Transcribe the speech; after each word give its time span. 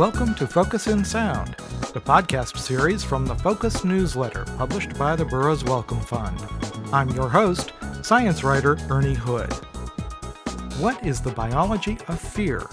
Welcome 0.00 0.34
to 0.36 0.46
Focus 0.46 0.86
in 0.86 1.04
Sound, 1.04 1.56
the 1.92 2.00
podcast 2.00 2.56
series 2.56 3.04
from 3.04 3.26
the 3.26 3.34
Focus 3.34 3.84
newsletter 3.84 4.46
published 4.56 4.96
by 4.96 5.14
the 5.14 5.26
Burroughs 5.26 5.62
Wellcome 5.62 6.00
Fund. 6.00 6.42
I'm 6.90 7.10
your 7.10 7.28
host, 7.28 7.74
science 8.00 8.42
writer 8.42 8.78
Ernie 8.88 9.12
Hood. 9.12 9.52
What 10.80 11.04
is 11.04 11.20
the 11.20 11.32
biology 11.32 11.98
of 12.08 12.18
fear, 12.18 12.66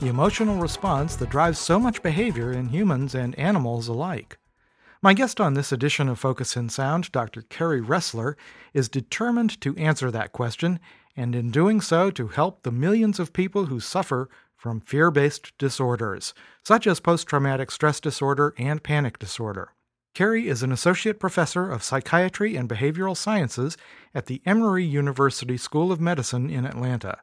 the 0.00 0.08
emotional 0.08 0.56
response 0.56 1.14
that 1.14 1.30
drives 1.30 1.60
so 1.60 1.78
much 1.78 2.02
behavior 2.02 2.50
in 2.50 2.70
humans 2.70 3.14
and 3.14 3.38
animals 3.38 3.86
alike? 3.86 4.38
My 5.00 5.14
guest 5.14 5.40
on 5.40 5.54
this 5.54 5.70
edition 5.70 6.08
of 6.08 6.18
Focus 6.18 6.56
in 6.56 6.68
Sound, 6.68 7.12
Dr. 7.12 7.42
Kerry 7.42 7.80
Ressler, 7.80 8.34
is 8.74 8.88
determined 8.88 9.60
to 9.60 9.76
answer 9.76 10.10
that 10.10 10.32
question, 10.32 10.80
and 11.16 11.36
in 11.36 11.52
doing 11.52 11.80
so, 11.80 12.10
to 12.10 12.26
help 12.26 12.64
the 12.64 12.72
millions 12.72 13.20
of 13.20 13.32
people 13.32 13.66
who 13.66 13.78
suffer 13.78 14.28
from 14.62 14.80
fear 14.80 15.10
based 15.10 15.58
disorders, 15.58 16.32
such 16.64 16.86
as 16.86 17.00
post 17.00 17.26
traumatic 17.26 17.68
stress 17.68 17.98
disorder 17.98 18.54
and 18.56 18.84
panic 18.84 19.18
disorder. 19.18 19.72
Kerry 20.14 20.46
is 20.46 20.62
an 20.62 20.70
associate 20.70 21.18
professor 21.18 21.68
of 21.68 21.82
psychiatry 21.82 22.54
and 22.54 22.68
behavioral 22.68 23.16
sciences 23.16 23.76
at 24.14 24.26
the 24.26 24.40
Emory 24.46 24.84
University 24.84 25.56
School 25.56 25.90
of 25.90 26.00
Medicine 26.00 26.48
in 26.48 26.64
Atlanta. 26.64 27.18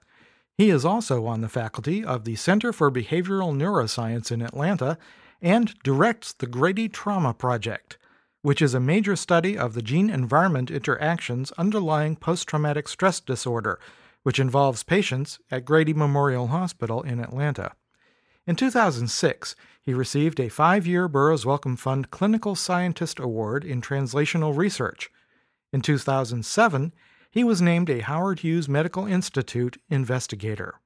He 0.58 0.70
is 0.70 0.84
also 0.84 1.26
on 1.28 1.40
the 1.40 1.48
faculty 1.48 2.04
of 2.04 2.26
the 2.26 2.36
Center 2.36 2.74
for 2.74 2.92
Behavioral 2.92 3.56
Neuroscience 3.56 4.34
in 4.34 4.42
Atlanta 4.42 4.98
and 5.42 5.74
directs 5.82 6.34
the 6.34 6.48
Grady 6.48 6.90
Trauma 6.90 7.34
Project, 7.34 7.98
which 8.42 8.62
is 8.62 8.74
a 8.74 8.82
major 8.82 9.16
study 9.16 9.58
of 9.58 9.76
the 9.76 9.82
gene 9.82 10.10
environment 10.10 10.70
interactions 10.70 11.54
underlying 11.54 12.18
post 12.18 12.50
traumatic 12.50 12.90
stress 12.90 13.22
disorder, 13.22 13.80
which 14.24 14.40
involves 14.40 14.84
patients 14.84 15.40
at 15.50 15.66
Grady 15.66 15.94
Memorial 15.94 16.48
Hospital 16.48 17.02
in 17.02 17.20
Atlanta. 17.20 17.72
In 18.46 18.56
2006, 18.56 19.56
he 19.82 19.94
received 19.94 20.40
a 20.40 20.50
five 20.50 20.88
year 20.88 21.08
Burroughs 21.08 21.46
Wellcome 21.46 21.78
Fund 21.78 22.12
Clinical 22.12 22.56
Scientist 22.56 23.20
Award 23.20 23.64
in 23.64 23.82
Translational 23.82 24.56
Research. 24.56 25.10
In 25.72 25.82
2007, 25.82 26.94
he 27.32 27.44
was 27.44 27.62
named 27.62 27.90
a 27.90 28.00
Howard 28.00 28.40
Hughes 28.40 28.68
Medical 28.68 29.06
Institute 29.06 29.78
investigator. 29.90 30.80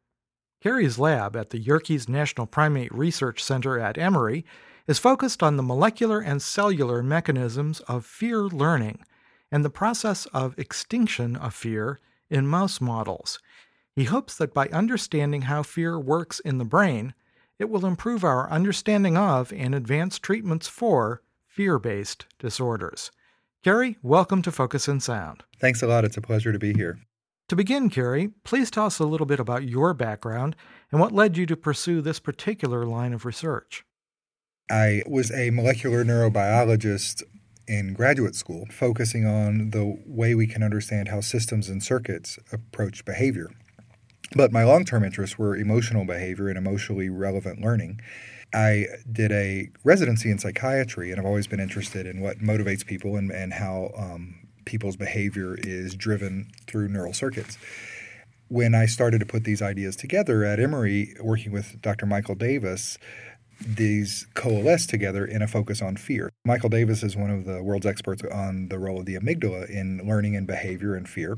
Kerry's 0.62 1.00
lab 1.00 1.36
at 1.36 1.50
the 1.50 1.60
Yerkes 1.60 2.08
National 2.08 2.48
Primate 2.48 2.94
Research 2.94 3.44
Center 3.44 3.80
at 3.80 3.98
Emory 3.98 4.46
is 4.88 5.00
focused 5.00 5.42
on 5.42 5.58
the 5.58 5.64
molecular 5.64 6.20
and 6.20 6.42
cellular 6.42 7.02
mechanisms 7.02 7.80
of 7.82 8.06
fear 8.06 8.40
learning 8.44 9.04
and 9.52 9.64
the 9.64 9.70
process 9.70 10.26
of 10.28 10.58
extinction 10.58 11.36
of 11.36 11.54
fear 11.54 12.00
in 12.34 12.48
mouse 12.48 12.82
models. 12.82 13.40
He 13.96 14.06
hopes 14.06 14.36
that 14.38 14.54
by 14.54 14.68
understanding 14.70 15.44
how 15.44 15.62
fear 15.62 16.00
works 16.00 16.40
in 16.40 16.58
the 16.58 16.66
brain, 16.66 17.14
it 17.60 17.70
will 17.70 17.86
improve 17.86 18.24
our 18.24 18.50
understanding 18.50 19.16
of 19.16 19.54
and 19.54 19.76
advance 19.76 20.18
treatments 20.18 20.68
for 20.68 21.22
fear 21.46 21.78
based 21.78 22.26
disorders. 22.40 23.12
Kerry, 23.64 23.98
welcome 24.02 24.42
to 24.42 24.52
Focus 24.52 24.88
in 24.88 25.00
Sound. 25.00 25.44
Thanks 25.60 25.84
a 25.84 25.88
lot. 25.88 26.04
It's 26.04 26.18
a 26.18 26.22
pleasure 26.22 26.52
to 26.52 26.60
be 26.60 26.74
here. 26.74 27.00
To 27.50 27.56
begin, 27.56 27.90
Kerry, 27.90 28.32
please 28.44 28.72
tell 28.72 28.88
us 28.88 28.98
a 28.98 29.06
little 29.06 29.28
bit 29.28 29.40
about 29.40 29.70
your 29.70 29.94
background 29.94 30.56
and 30.92 31.00
what 31.00 31.12
led 31.12 31.38
you 31.38 31.46
to 31.46 31.56
pursue 31.56 32.02
this 32.02 32.20
particular 32.20 32.86
line 32.86 33.14
of 33.14 33.26
research. 33.26 33.86
I 34.72 35.04
was 35.06 35.32
a 35.32 35.52
molecular 35.52 36.04
neurobiologist 36.04 37.22
in 37.68 37.94
graduate 37.94 38.36
school, 38.36 38.66
focusing 38.72 39.26
on 39.26 39.72
the 39.72 39.98
way 40.06 40.36
we 40.36 40.48
can 40.48 40.64
understand 40.64 41.08
how 41.08 41.22
systems 41.22 41.70
and 41.70 41.82
circuits 41.82 42.38
approach 42.52 43.06
behavior. 43.06 43.50
But 44.36 44.52
my 44.52 44.64
long 44.64 44.86
term 44.86 45.04
interests 45.04 45.38
were 45.38 45.56
emotional 45.56 46.06
behavior 46.06 46.50
and 46.50 46.58
emotionally 46.58 47.10
relevant 47.10 47.62
learning. 47.62 48.02
I 48.54 48.88
did 49.12 49.32
a 49.32 49.70
residency 49.84 50.30
in 50.30 50.38
psychiatry, 50.38 51.12
and 51.12 51.20
I've 51.20 51.26
always 51.26 51.48
been 51.48 51.60
interested 51.60 52.06
in 52.06 52.22
what 52.22 52.40
motivates 52.40 52.86
people 52.86 53.16
and, 53.16 53.32
and 53.32 53.54
how 53.54 53.92
um, 53.98 54.36
people's 54.66 54.96
behavior 54.96 55.56
is 55.58 55.96
driven 55.96 56.52
through 56.68 56.90
neural 56.90 57.14
circuits. 57.14 57.58
When 58.50 58.76
I 58.76 58.86
started 58.86 59.20
to 59.20 59.26
put 59.26 59.46
these 59.46 59.62
ideas 59.62 59.96
together 59.96 60.44
at 60.44 60.60
Emory, 60.60 61.16
working 61.20 61.52
with 61.52 61.82
Dr. 61.82 62.06
Michael 62.06 62.36
Davis, 62.36 63.00
these 63.66 64.28
coalesce 64.34 64.86
together 64.86 65.26
in 65.26 65.42
a 65.42 65.48
focus 65.48 65.82
on 65.82 65.96
fear. 65.96 66.30
Michael 66.46 66.70
Davis 66.70 67.04
is 67.04 67.16
one 67.16 67.30
of 67.30 67.46
the 67.46 67.64
world's 67.64 67.86
experts 67.86 68.24
on 68.32 68.68
the 68.70 68.78
role 68.78 69.00
of 69.00 69.06
the 69.06 69.16
amygdala 69.16 69.70
in 69.70 70.06
learning 70.08 70.36
and 70.36 70.46
behavior 70.46 70.96
and 70.96 71.08
fear. 71.08 71.38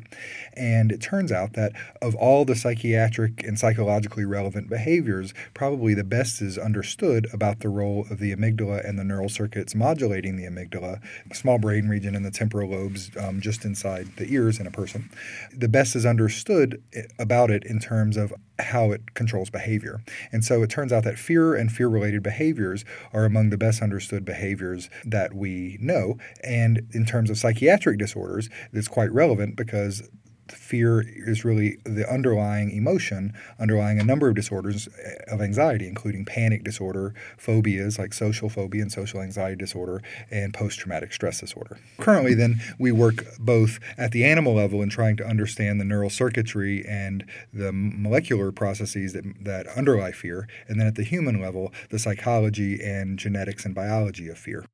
And 0.53 0.91
it 0.91 1.02
turns 1.02 1.31
out 1.31 1.53
that 1.53 1.74
of 2.02 2.16
all 2.16 2.46
the 2.46 2.56
psychiatric 2.56 3.44
and 3.44 3.59
psychologically 3.59 4.25
relevant 4.25 4.69
behaviors, 4.69 5.34
probably 5.53 5.94
the 5.94 6.03
best 6.03 6.41
is 6.41 6.58
understood 6.58 7.28
about 7.34 7.59
the 7.59 7.69
role 7.69 8.06
of 8.09 8.19
the 8.19 8.35
amygdala 8.35 8.88
and 8.88 8.97
the 8.97 9.03
neural 9.03 9.30
circuits 9.30 9.75
modulating 9.75 10.35
the 10.35 10.46
amygdala, 10.46 11.02
small 11.34 11.59
brain 11.59 11.88
region 11.88 12.16
in 12.16 12.24
the 12.24 12.31
temporal 12.31 12.69
lobes 12.69 13.12
um, 13.18 13.41
just 13.41 13.66
inside 13.66 14.08
the 14.18 14.28
ears 14.31 14.59
in 14.59 14.68
a 14.68 14.72
person. 14.72 15.09
The 15.56 15.69
best 15.69 15.96
is 15.96 16.06
understood 16.06 16.81
eh, 16.94 17.03
about 17.19 17.52
it 17.52 17.64
in 17.66 17.80
terms 17.80 18.18
of 18.18 18.34
how 18.59 18.91
it 18.91 19.13
controls 19.13 19.49
behavior. 19.49 20.01
And 20.31 20.43
so 20.43 20.63
it 20.63 20.69
turns 20.69 20.93
out 20.93 21.03
that 21.03 21.19
fear 21.19 21.55
and 21.55 21.71
fear 21.71 21.88
related 21.88 22.23
behaviors 22.23 22.85
are 23.13 23.25
among 23.25 23.49
the 23.49 23.57
best 23.57 23.81
understood 23.81 24.25
behaviors 24.25 24.89
that 25.05 25.33
we 25.33 25.77
know. 25.81 26.17
And 26.43 26.88
in 26.91 27.05
terms 27.05 27.29
of 27.29 27.38
psychiatric 27.38 27.99
disorders, 27.99 28.49
it's 28.71 28.88
quite 28.88 29.11
relevant 29.11 29.55
because 29.55 30.09
fear 30.51 31.03
is 31.07 31.44
really 31.44 31.78
the 31.83 32.09
underlying 32.11 32.72
emotion 32.72 33.33
underlying 33.59 34.00
a 34.00 34.03
number 34.03 34.28
of 34.28 34.35
disorders 34.35 34.88
eh, 35.03 35.33
of 35.33 35.41
anxiety, 35.41 35.88
including 35.88 36.25
panic 36.25 36.63
disorder, 36.63 37.13
phobias 37.38 37.97
like 37.97 38.13
social 38.13 38.50
phobia 38.50 38.81
and 38.81 38.91
social 38.91 39.22
anxiety 39.22 39.55
disorder, 39.55 40.01
and 40.31 40.53
post 40.53 40.79
traumatic 40.79 41.13
stress 41.13 41.39
disorder. 41.39 41.78
Currently, 42.00 42.34
then, 42.34 42.61
we 42.79 42.91
work 42.91 43.25
both 43.39 43.79
at 43.97 44.11
the 44.11 44.25
animal 44.25 44.53
level 44.53 44.81
in 44.81 44.89
trying 44.89 45.17
to 45.17 45.25
understand 45.25 45.79
the 45.79 45.85
neural 45.85 46.09
circuitry 46.09 46.85
and 46.88 47.25
the 47.53 47.72
molecular 47.73 48.51
processes 48.51 49.13
that, 49.13 49.25
that 49.44 49.67
underlie 49.67 50.11
fear, 50.11 50.47
and 50.67 50.79
then 50.79 50.88
at 50.88 50.95
the 50.95 51.03
human 51.03 51.41
level, 51.41 51.73
the 51.89 52.00
psychology 52.00 52.81
and 52.84 53.17
genetics 53.19 53.66
and 53.66 53.73
biology 53.73 54.29
of 54.29 54.38
fear. 54.38 54.66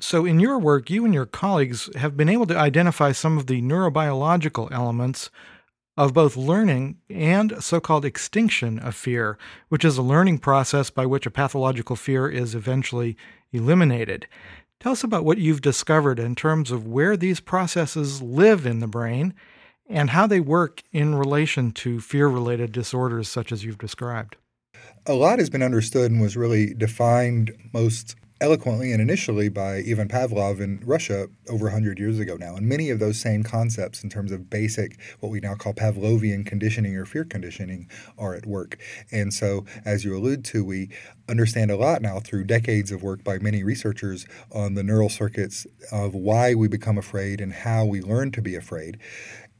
So, 0.00 0.24
in 0.24 0.38
your 0.38 0.58
work, 0.58 0.90
you 0.90 1.04
and 1.04 1.12
your 1.12 1.26
colleagues 1.26 1.90
have 1.96 2.16
been 2.16 2.28
able 2.28 2.46
to 2.46 2.56
identify 2.56 3.12
some 3.12 3.36
of 3.36 3.46
the 3.48 3.60
neurobiological 3.60 4.70
elements 4.70 5.30
of 5.96 6.14
both 6.14 6.36
learning 6.36 6.96
and 7.10 7.60
so 7.60 7.80
called 7.80 8.04
extinction 8.04 8.78
of 8.78 8.94
fear, 8.94 9.36
which 9.68 9.84
is 9.84 9.98
a 9.98 10.02
learning 10.02 10.38
process 10.38 10.90
by 10.90 11.04
which 11.04 11.26
a 11.26 11.30
pathological 11.30 11.96
fear 11.96 12.28
is 12.28 12.54
eventually 12.54 13.16
eliminated. 13.52 14.28
Tell 14.78 14.92
us 14.92 15.02
about 15.02 15.24
what 15.24 15.38
you've 15.38 15.60
discovered 15.60 16.20
in 16.20 16.36
terms 16.36 16.70
of 16.70 16.86
where 16.86 17.16
these 17.16 17.40
processes 17.40 18.22
live 18.22 18.64
in 18.64 18.78
the 18.78 18.86
brain 18.86 19.34
and 19.88 20.10
how 20.10 20.28
they 20.28 20.38
work 20.38 20.84
in 20.92 21.16
relation 21.16 21.72
to 21.72 22.00
fear 22.00 22.28
related 22.28 22.70
disorders 22.70 23.28
such 23.28 23.50
as 23.50 23.64
you've 23.64 23.78
described. 23.78 24.36
A 25.06 25.14
lot 25.14 25.40
has 25.40 25.50
been 25.50 25.62
understood 25.64 26.12
and 26.12 26.20
was 26.20 26.36
really 26.36 26.74
defined 26.74 27.52
most 27.72 28.14
eloquently 28.40 28.92
and 28.92 29.02
initially 29.02 29.48
by 29.48 29.76
Ivan 29.76 30.08
Pavlov 30.08 30.60
in 30.60 30.80
Russia 30.84 31.28
over 31.48 31.64
100 31.64 31.98
years 31.98 32.18
ago 32.18 32.36
now. 32.36 32.56
And 32.56 32.68
many 32.68 32.90
of 32.90 32.98
those 32.98 33.20
same 33.20 33.42
concepts, 33.42 34.02
in 34.02 34.10
terms 34.10 34.32
of 34.32 34.48
basic, 34.48 34.98
what 35.20 35.30
we 35.30 35.40
now 35.40 35.54
call 35.54 35.72
Pavlovian 35.72 36.46
conditioning 36.46 36.96
or 36.96 37.04
fear 37.04 37.24
conditioning, 37.24 37.88
are 38.16 38.34
at 38.34 38.46
work. 38.46 38.78
And 39.10 39.32
so, 39.32 39.64
as 39.84 40.04
you 40.04 40.16
allude 40.16 40.44
to, 40.46 40.64
we 40.64 40.90
understand 41.28 41.70
a 41.70 41.76
lot 41.76 42.00
now 42.00 42.20
through 42.20 42.44
decades 42.44 42.90
of 42.90 43.02
work 43.02 43.22
by 43.24 43.38
many 43.38 43.62
researchers 43.62 44.26
on 44.52 44.74
the 44.74 44.82
neural 44.82 45.08
circuits 45.08 45.66
of 45.92 46.14
why 46.14 46.54
we 46.54 46.68
become 46.68 46.98
afraid 46.98 47.40
and 47.40 47.52
how 47.52 47.84
we 47.84 48.00
learn 48.00 48.30
to 48.32 48.42
be 48.42 48.54
afraid. 48.54 48.98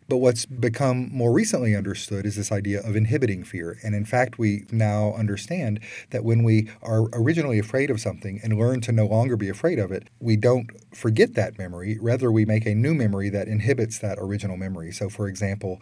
But 0.08 0.18
what's 0.18 0.46
become 0.46 1.10
more 1.12 1.32
recently 1.32 1.76
understood 1.76 2.24
is 2.24 2.36
this 2.36 2.50
idea 2.50 2.80
of 2.80 2.96
inhibiting 2.96 3.44
fear. 3.44 3.78
And 3.84 3.94
in 3.94 4.06
fact, 4.06 4.38
we 4.38 4.64
now 4.72 5.12
understand 5.12 5.80
that 6.10 6.24
when 6.24 6.44
we 6.44 6.70
are 6.82 7.08
originally 7.12 7.58
afraid 7.58 7.90
of 7.90 8.00
something 8.00 8.40
and 8.42 8.58
learn 8.58 8.80
to 8.82 8.92
no 8.92 9.04
longer 9.04 9.36
be 9.36 9.50
afraid 9.50 9.78
of 9.78 9.92
it, 9.92 10.08
we 10.18 10.36
don't 10.36 10.70
forget 10.96 11.34
that 11.34 11.58
memory. 11.58 11.98
Rather, 12.00 12.32
we 12.32 12.46
make 12.46 12.64
a 12.64 12.74
new 12.74 12.94
memory 12.94 13.28
that 13.28 13.48
inhibits 13.48 13.98
that 13.98 14.16
original 14.18 14.56
memory. 14.56 14.92
So, 14.92 15.10
for 15.10 15.28
example, 15.28 15.78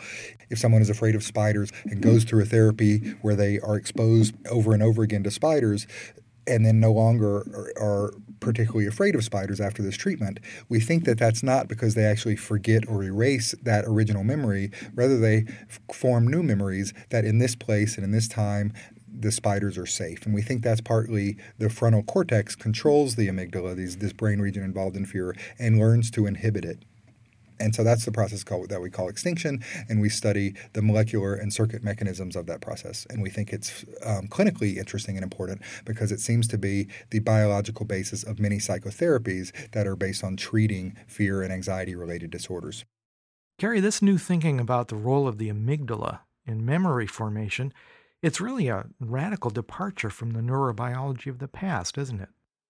if 0.51 0.59
someone 0.59 0.83
is 0.83 0.91
afraid 0.91 1.15
of 1.15 1.23
spiders 1.23 1.71
and 1.85 2.03
goes 2.03 2.25
through 2.25 2.43
a 2.43 2.47
therapy 2.47 3.15
where 3.23 3.37
they 3.37 3.61
are 3.61 3.77
exposed 3.77 4.35
over 4.49 4.75
and 4.75 4.83
over 4.83 5.05
again 5.05 5.23
to 5.23 5.31
spiders, 5.31 5.87
and 6.49 6.65
then 6.65 6.81
no 6.81 6.93
longer 6.93 7.73
are, 7.81 8.13
particularly 8.41 8.87
afraid 8.87 9.15
of 9.15 9.25
spiders 9.25 9.61
after 9.61 9.83
this 9.83 9.97
treatment, 9.97 10.41
we 10.69 10.81
think 10.81 11.05
that 11.05 11.19
that's 11.19 11.43
not 11.43 11.69
because 11.69 11.95
they 11.95 12.05
actually 12.05 12.37
forget 12.37 12.89
or 12.89 13.03
erase 13.03 13.55
that 13.63 13.85
original 13.87 14.25
memory. 14.25 14.71
Rather, 14.95 15.19
they 15.19 15.47
f- 15.69 15.81
form 15.93 16.29
new 16.29 16.43
memories 16.43 16.93
that 17.11 17.25
in 17.25 17.39
this 17.39 17.55
place 17.55 17.97
and 17.97 18.05
in 18.05 18.13
this 18.13 18.29
time, 18.29 18.73
the 19.19 19.33
spiders 19.33 19.79
are 19.79 19.87
safe. 19.87 20.27
And 20.27 20.35
we 20.35 20.43
think 20.43 20.63
that's 20.63 20.81
partly 20.81 21.37
the 21.59 21.71
frontal 21.71 22.03
cortex 22.03 22.55
controls 22.55 23.17
the 23.17 23.29
amygdala, 23.29 23.75
these, 23.75 23.97
this 23.97 24.13
brain 24.13 24.41
region 24.41 24.63
involved 24.63 24.97
in 24.97 25.07
fear, 25.07 25.35
and 25.59 25.79
learns 25.79 26.11
to 26.13 26.27
inhibit 26.27 26.65
it. 26.65 26.85
And 27.59 27.75
so 27.75 27.85
that's 27.85 28.05
the 28.05 28.13
process 28.13 28.45
called, 28.45 28.69
that 28.69 28.81
we 28.81 28.91
call 28.91 29.09
extinction, 29.09 29.63
and 29.89 30.01
we 30.01 30.09
study 30.09 30.55
the 30.73 30.83
molecular 30.83 31.35
and 31.35 31.53
circuit 31.53 31.83
mechanisms 31.83 32.37
of 32.37 32.47
that 32.47 32.61
process. 32.61 33.07
And 33.11 33.23
we 33.23 33.31
think 33.31 33.53
it's 33.53 33.85
um, 34.05 34.29
clinically 34.29 34.77
interesting 34.77 35.17
and 35.17 35.25
important 35.25 35.63
because 35.85 36.13
it 36.13 36.21
seems 36.21 36.47
to 36.49 36.59
be 36.59 36.89
the 37.11 37.21
biological 37.21 37.87
basis 37.87 38.23
of 38.23 38.39
many 38.39 38.57
psychotherapies 38.57 39.53
that 39.73 39.87
are 39.87 39.97
based 39.97 40.23
on 40.23 40.37
treating 40.37 40.97
fear 41.07 41.43
and 41.43 41.53
anxiety 41.53 41.95
related 41.95 42.31
disorders. 42.31 42.85
Kerry, 43.59 43.81
this 43.81 44.03
new 44.03 44.19
thinking 44.19 44.61
about 44.61 44.89
the 44.89 44.97
role 44.97 45.27
of 45.27 45.39
the 45.39 45.49
amygdala 45.49 46.21
in 46.47 46.65
memory 46.65 47.07
formation, 47.07 47.73
it's 48.23 48.41
really 48.41 48.69
a 48.69 48.87
radical 49.01 49.51
departure 49.51 50.11
from 50.11 50.33
the 50.33 50.41
neurobiology 50.41 51.29
of 51.29 51.39
the 51.39 51.49
past, 51.49 51.97
isn't 51.97 52.21
it? 52.21 52.29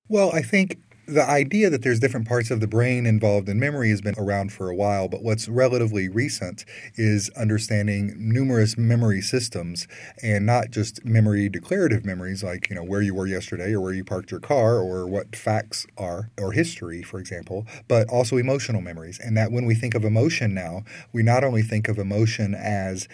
Well, 0.09 0.31
I 0.33 0.43
think 0.43 0.79
the 1.07 1.29
idea 1.29 1.71
that 1.71 1.83
there's 1.83 2.01
different 2.01 2.27
parts 2.27 2.51
of 2.51 2.61
the 2.61 2.67
brain 2.67 3.07
involved 3.07 3.49
in 3.49 3.61
memory 3.61 3.91
has 3.91 4.01
been 4.01 4.19
around 4.19 4.53
for 4.53 4.69
a 4.69 4.75
while, 4.75 5.09
but 5.09 5.23
what's 5.23 5.49
relatively 5.49 6.09
recent 6.09 6.65
is 6.97 7.31
understanding 7.37 8.15
numerous 8.19 8.77
memory 8.77 9.21
systems 9.21 9.87
and 10.23 10.45
not 10.45 10.71
just 10.71 11.05
memory 11.05 11.49
declarative 11.49 12.05
memories 12.05 12.43
like, 12.43 12.69
you 12.69 12.75
know, 12.75 12.83
where 12.83 13.03
you 13.03 13.15
were 13.15 13.27
yesterday 13.27 13.73
or 13.73 13.81
where 13.81 13.93
you 13.93 14.05
parked 14.05 14.33
your 14.33 14.41
car 14.41 14.79
or 14.79 15.07
what 15.07 15.37
facts 15.37 15.87
are 15.97 16.31
or 16.39 16.53
history, 16.53 17.03
for 17.03 17.21
example, 17.21 17.67
but 17.87 18.09
also 18.09 18.37
emotional 18.37 18.81
memories. 18.81 19.21
And 19.23 19.37
that 19.37 19.53
when 19.53 19.65
we 19.65 19.77
think 19.77 19.95
of 19.95 20.05
emotion 20.05 20.55
now, 20.55 20.83
we 21.13 21.23
not 21.23 21.45
only 21.45 21.63
think 21.63 21.89
of 21.89 21.99
emotion 21.99 22.55
as 22.55 23.07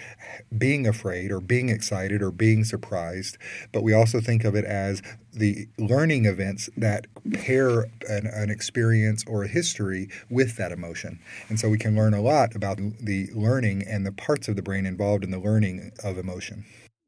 being 0.56 0.86
afraid 0.86 1.30
or 1.30 1.40
being 1.40 1.68
excited 1.68 2.22
or 2.22 2.30
being 2.30 2.64
surprised, 2.64 3.36
but 3.70 3.82
we 3.82 3.92
also 3.92 4.20
think 4.20 4.44
of 4.44 4.54
it 4.54 4.64
as 4.64 5.02
the 5.32 5.66
learning 5.78 6.26
events 6.26 6.68
that 6.76 7.06
pair 7.32 7.81
an, 8.08 8.26
an, 8.26 8.50
experience 8.50 9.24
or 9.26 9.44
a 9.44 9.48
history 9.48 10.08
with 10.30 10.56
that 10.56 10.72
emotion. 10.72 11.18
And 11.48 11.58
so 11.58 11.68
we 11.68 11.78
can 11.78 11.94
learn 11.96 12.14
a 12.14 12.20
lot 12.20 12.54
about 12.54 12.78
the 12.78 13.28
learning 13.34 13.84
and 13.86 14.06
the 14.06 14.12
parts 14.12 14.48
of 14.48 14.56
the 14.56 14.62
brain 14.62 14.86
involved 14.86 15.24
in 15.24 15.30
the 15.30 15.38
learning 15.38 15.92
of 16.02 16.18
emotion. 16.18 16.64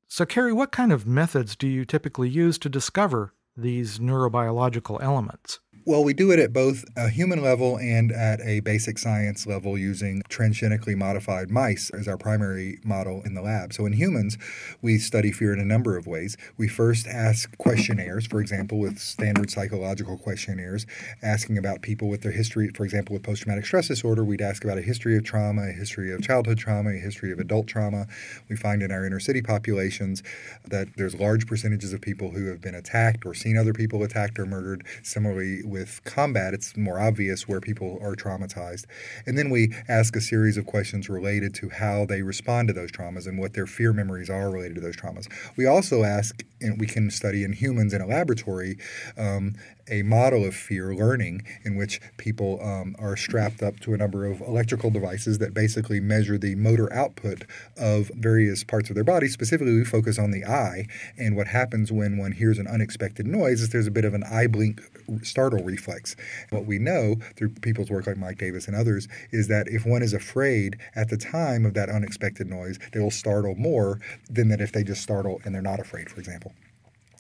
So, 0.09 0.25
Kerry, 0.25 0.53
what 0.53 0.73
kind 0.73 0.93
of 0.93 1.07
methods 1.07 1.57
do 1.57 1.67
you 1.67 1.85
typically 1.85 2.29
use 2.29 2.59
to 2.59 2.69
discover 2.69 3.35
these 3.57 3.99
neurobiological 3.99 5.03
elements? 5.03 5.61
Well, 5.87 6.03
we 6.03 6.15
do 6.15 6.31
it 6.31 6.39
at 6.39 6.51
both 6.51 6.83
a 6.97 7.11
human 7.11 7.43
level 7.43 7.77
and 7.77 8.11
at 8.11 8.41
a 8.41 8.61
basic 8.61 8.97
science 8.97 9.47
level 9.47 9.77
using 9.77 10.23
transgenically 10.31 10.97
modified 10.97 11.51
mice 11.51 11.91
as 11.91 12.09
our 12.09 12.17
primary 12.17 12.79
model 12.83 13.21
in 13.27 13.35
the 13.35 13.43
lab. 13.43 13.75
So 13.75 13.85
in 13.85 13.93
humans, 13.93 14.39
we 14.81 14.97
study 14.97 15.31
fear 15.31 15.53
in 15.53 15.61
a 15.61 15.65
number 15.65 15.99
of 15.99 16.07
ways. 16.07 16.39
We 16.57 16.69
first 16.69 17.07
ask 17.07 17.55
questionnaires, 17.59 18.27
for 18.27 18.41
example, 18.41 18.79
with 18.79 18.99
standard 18.99 19.51
psychological 19.51 20.17
questionnaires, 20.17 20.87
asking 21.23 21.59
about 21.59 21.83
people 21.83 22.09
with 22.09 22.23
their 22.23 22.33
history, 22.33 22.71
for 22.75 22.87
example, 22.87 23.13
with 23.13 23.23
post 23.23 23.43
traumatic 23.43 23.67
stress 23.67 23.89
disorder, 23.89 24.25
we'd 24.25 24.41
ask 24.41 24.65
about 24.65 24.79
a 24.79 24.83
history 24.83 25.19
of 25.19 25.25
trauma, 25.25 25.69
a 25.69 25.73
history 25.73 26.11
of 26.11 26.23
childhood 26.23 26.57
trauma, 26.57 26.93
a 26.93 26.99
history 26.99 27.31
of 27.31 27.39
adult 27.39 27.67
trauma. 27.67 28.07
We 28.49 28.57
find 28.57 28.83
in 28.83 28.91
our 28.91 29.05
inner 29.05 29.21
city 29.21 29.43
populations 29.43 30.23
that 30.67 30.97
there's 30.97 31.15
large 31.15 31.47
percentages 31.47 31.93
of 31.93 32.01
people 32.01 32.31
who 32.31 32.47
have 32.47 32.63
been 32.63 32.75
attacked 32.75 33.27
or 33.27 33.35
seen 33.35 33.59
other 33.59 33.75
people 33.75 34.03
attacked 34.03 34.39
or 34.39 34.47
murdered. 34.47 34.87
Similarly, 35.03 35.63
with 35.75 36.01
combat, 36.05 36.55
it's 36.55 36.77
more 36.77 37.01
obvious 37.01 37.49
where 37.49 37.61
people 37.61 37.99
are 38.01 38.15
traumatized. 38.15 38.85
And 39.27 39.37
then 39.37 39.51
we 39.51 39.75
ask 39.89 40.15
a 40.15 40.21
series 40.21 40.57
of 40.57 40.67
questions 40.67 41.09
related 41.11 41.53
to 41.57 41.69
how 41.69 42.07
they 42.07 42.23
respond 42.23 42.69
to 42.69 42.75
those 42.75 42.93
traumas 42.93 43.27
and 43.27 43.41
what 43.41 43.55
their 43.55 43.67
fear 43.67 43.93
memories 43.93 44.31
are 44.31 44.53
related 44.53 44.77
to 44.77 44.81
those 44.81 44.97
traumas. 44.97 45.27
We 45.57 45.67
also 45.67 46.05
ask, 46.05 46.45
and 46.65 46.81
we 46.81 46.87
can 46.87 47.11
study 47.11 47.45
in 47.45 47.53
humans 47.53 47.93
in 47.93 48.01
a 48.01 48.07
laboratory, 48.07 48.79
um, 49.17 49.55
a 49.89 50.03
model 50.03 50.45
of 50.47 50.55
fear 50.55 50.95
learning 50.95 51.43
in 51.65 51.77
which 51.77 52.01
people 52.17 52.59
um, 52.63 52.97
are 52.99 53.17
strapped 53.17 53.63
up 53.63 53.79
to 53.81 53.93
a 53.93 53.97
number 53.99 54.25
of 54.25 54.41
electrical 54.41 54.91
devices 54.91 55.39
that 55.39 55.53
basically 55.53 56.01
measure 56.01 56.39
the 56.39 56.55
motor 56.55 56.91
output 56.93 57.45
of 57.77 58.11
various 58.15 58.65
parts 58.65 58.89
of 58.89 58.95
their 58.95 59.05
body. 59.05 59.29
Specifically, 59.29 59.75
we 59.75 59.85
focus 59.85 60.19
on 60.19 60.31
the 60.31 60.45
eye, 60.45 60.87
and 61.19 61.37
what 61.37 61.49
happens 61.49 61.93
when 61.93 62.17
one 62.17 62.33
hears 62.33 62.59
an 62.59 62.67
unexpected 62.67 63.27
noise 63.27 63.61
is 63.61 63.69
there's 63.71 63.87
a 63.87 63.91
bit 63.91 64.07
of 64.07 64.15
an 64.15 64.25
eye 64.25 64.47
blink 64.47 64.81
startle 65.23 65.63
reflex. 65.63 66.17
What 66.51 66.65
we 66.65 66.79
know 66.79 67.17
through 67.37 67.51
people's 67.51 67.91
work 67.91 68.07
like 68.07 68.17
Mike 68.17 68.39
Davis 68.39 68.67
and 68.67 68.77
others 68.77 69.07
is 69.31 69.49
that 69.49 69.69
if 69.69 69.85
one 69.85 70.03
is 70.03 70.15
afraid 70.15 70.79
at 70.95 71.11
the 71.11 71.19
time 71.19 71.67
of 71.67 71.75
that 71.75 71.91
unexpected 71.91 72.49
noise, 72.49 72.79
they 72.93 73.01
will 73.01 73.11
startle 73.11 73.55
more 73.55 74.01
than 74.31 74.49
that 74.49 74.63
if 74.63 74.73
they 74.73 74.83
just 74.83 75.03
startle 75.03 75.43
and 75.45 75.55
they're 75.55 75.63
not 75.63 75.81
afraid, 75.81 76.11
for 76.11 76.19
example. 76.21 76.54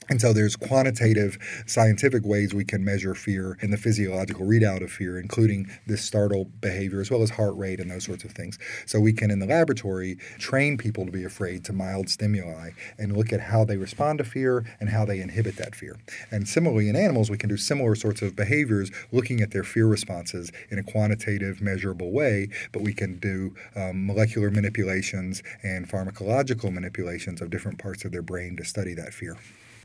And 0.08 0.20
so 0.20 0.34
there's 0.34 0.54
quantitative 0.54 1.38
scientific 1.66 2.26
ways 2.26 2.52
we 2.52 2.64
can 2.64 2.84
measure 2.84 3.14
fear 3.14 3.56
and 3.62 3.72
the 3.72 3.78
physiological 3.78 4.46
readout 4.46 4.82
of 4.82 4.92
fear, 4.92 5.18
including 5.18 5.70
this 5.86 6.04
startle 6.04 6.44
behavior 6.60 7.00
as 7.00 7.10
well 7.10 7.22
as 7.22 7.30
heart 7.30 7.56
rate 7.56 7.80
and 7.80 7.90
those 7.90 8.04
sorts 8.04 8.22
of 8.22 8.32
things. 8.32 8.58
So 8.84 9.00
we 9.00 9.14
can 9.14 9.30
in 9.30 9.38
the 9.38 9.46
laboratory 9.46 10.16
train 10.38 10.76
people 10.76 11.06
to 11.06 11.12
be 11.12 11.24
afraid 11.24 11.64
to 11.64 11.72
mild 11.72 12.10
stimuli 12.10 12.70
and 12.98 13.16
look 13.16 13.32
at 13.32 13.40
how 13.40 13.64
they 13.64 13.78
respond 13.78 14.18
to 14.18 14.24
fear 14.24 14.66
and 14.78 14.90
how 14.90 15.06
they 15.06 15.20
inhibit 15.20 15.56
that 15.56 15.74
fear. 15.74 15.96
And 16.30 16.46
similarly 16.46 16.88
in 16.90 16.96
animals, 16.96 17.30
we 17.30 17.38
can 17.38 17.48
do 17.48 17.56
similar 17.56 17.94
sorts 17.94 18.20
of 18.20 18.36
behaviors 18.36 18.90
looking 19.10 19.40
at 19.40 19.52
their 19.52 19.64
fear 19.64 19.86
responses 19.86 20.52
in 20.70 20.78
a 20.78 20.82
quantitative, 20.82 21.62
measurable 21.62 22.10
way, 22.12 22.48
but 22.72 22.82
we 22.82 22.92
can 22.92 23.18
do 23.18 23.54
um, 23.74 24.06
molecular 24.06 24.50
manipulations 24.50 25.42
and 25.62 25.88
pharmacological 25.88 26.70
manipulations 26.70 27.40
of 27.40 27.48
different 27.48 27.78
parts 27.78 28.04
of 28.04 28.12
their 28.12 28.22
brain 28.22 28.56
to 28.56 28.64
study 28.64 28.92
that 28.92 29.14
fear. 29.14 29.38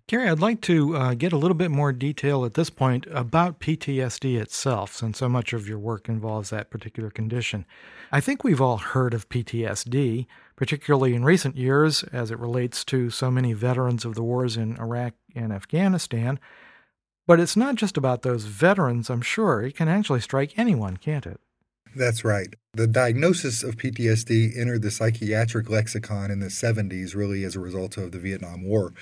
Kerry, 0.09 0.27
I'd 0.27 0.39
like 0.39 0.61
to 0.61 0.97
uh, 0.97 1.13
get 1.13 1.33
a 1.33 1.37
little 1.37 1.53
bit 1.53 1.69
more 1.69 1.93
detail 1.93 2.43
at 2.43 2.55
this 2.55 2.71
point 2.71 3.05
about 3.11 3.59
PTSD 3.59 4.41
itself, 4.41 4.91
since 4.91 5.19
so 5.19 5.29
much 5.29 5.53
of 5.53 5.69
your 5.69 5.77
work 5.77 6.09
involves 6.09 6.49
that 6.49 6.71
particular 6.71 7.11
condition. 7.11 7.63
I 8.11 8.19
think 8.19 8.43
we've 8.43 8.59
all 8.59 8.77
heard 8.77 9.13
of 9.13 9.29
PTSD, 9.29 10.25
particularly 10.55 11.13
in 11.13 11.23
recent 11.23 11.57
years 11.57 12.01
as 12.05 12.31
it 12.31 12.39
relates 12.39 12.83
to 12.85 13.11
so 13.11 13.29
many 13.29 13.53
veterans 13.53 14.03
of 14.03 14.15
the 14.15 14.23
wars 14.23 14.57
in 14.57 14.77
Iraq 14.79 15.13
and 15.35 15.53
Afghanistan. 15.53 16.39
But 17.27 17.39
it's 17.39 17.55
not 17.55 17.75
just 17.75 17.95
about 17.95 18.23
those 18.23 18.45
veterans, 18.45 19.11
I'm 19.11 19.21
sure. 19.21 19.61
It 19.61 19.75
can 19.75 19.89
actually 19.89 20.21
strike 20.21 20.57
anyone, 20.57 20.97
can't 20.97 21.27
it? 21.27 21.39
That's 21.95 22.23
right. 22.23 22.53
The 22.73 22.85
diagnosis 22.85 23.63
of 23.63 23.75
PTSD 23.75 24.55
entered 24.55 24.83
the 24.83 24.91
psychiatric 24.91 25.69
lexicon 25.69 26.29
in 26.29 26.39
the 26.39 26.47
70s, 26.47 27.15
really 27.15 27.43
as 27.43 27.55
a 27.55 27.59
result 27.59 27.97
of 27.97 28.11
the 28.11 28.19
Vietnam 28.19 28.63
War. 28.63 28.93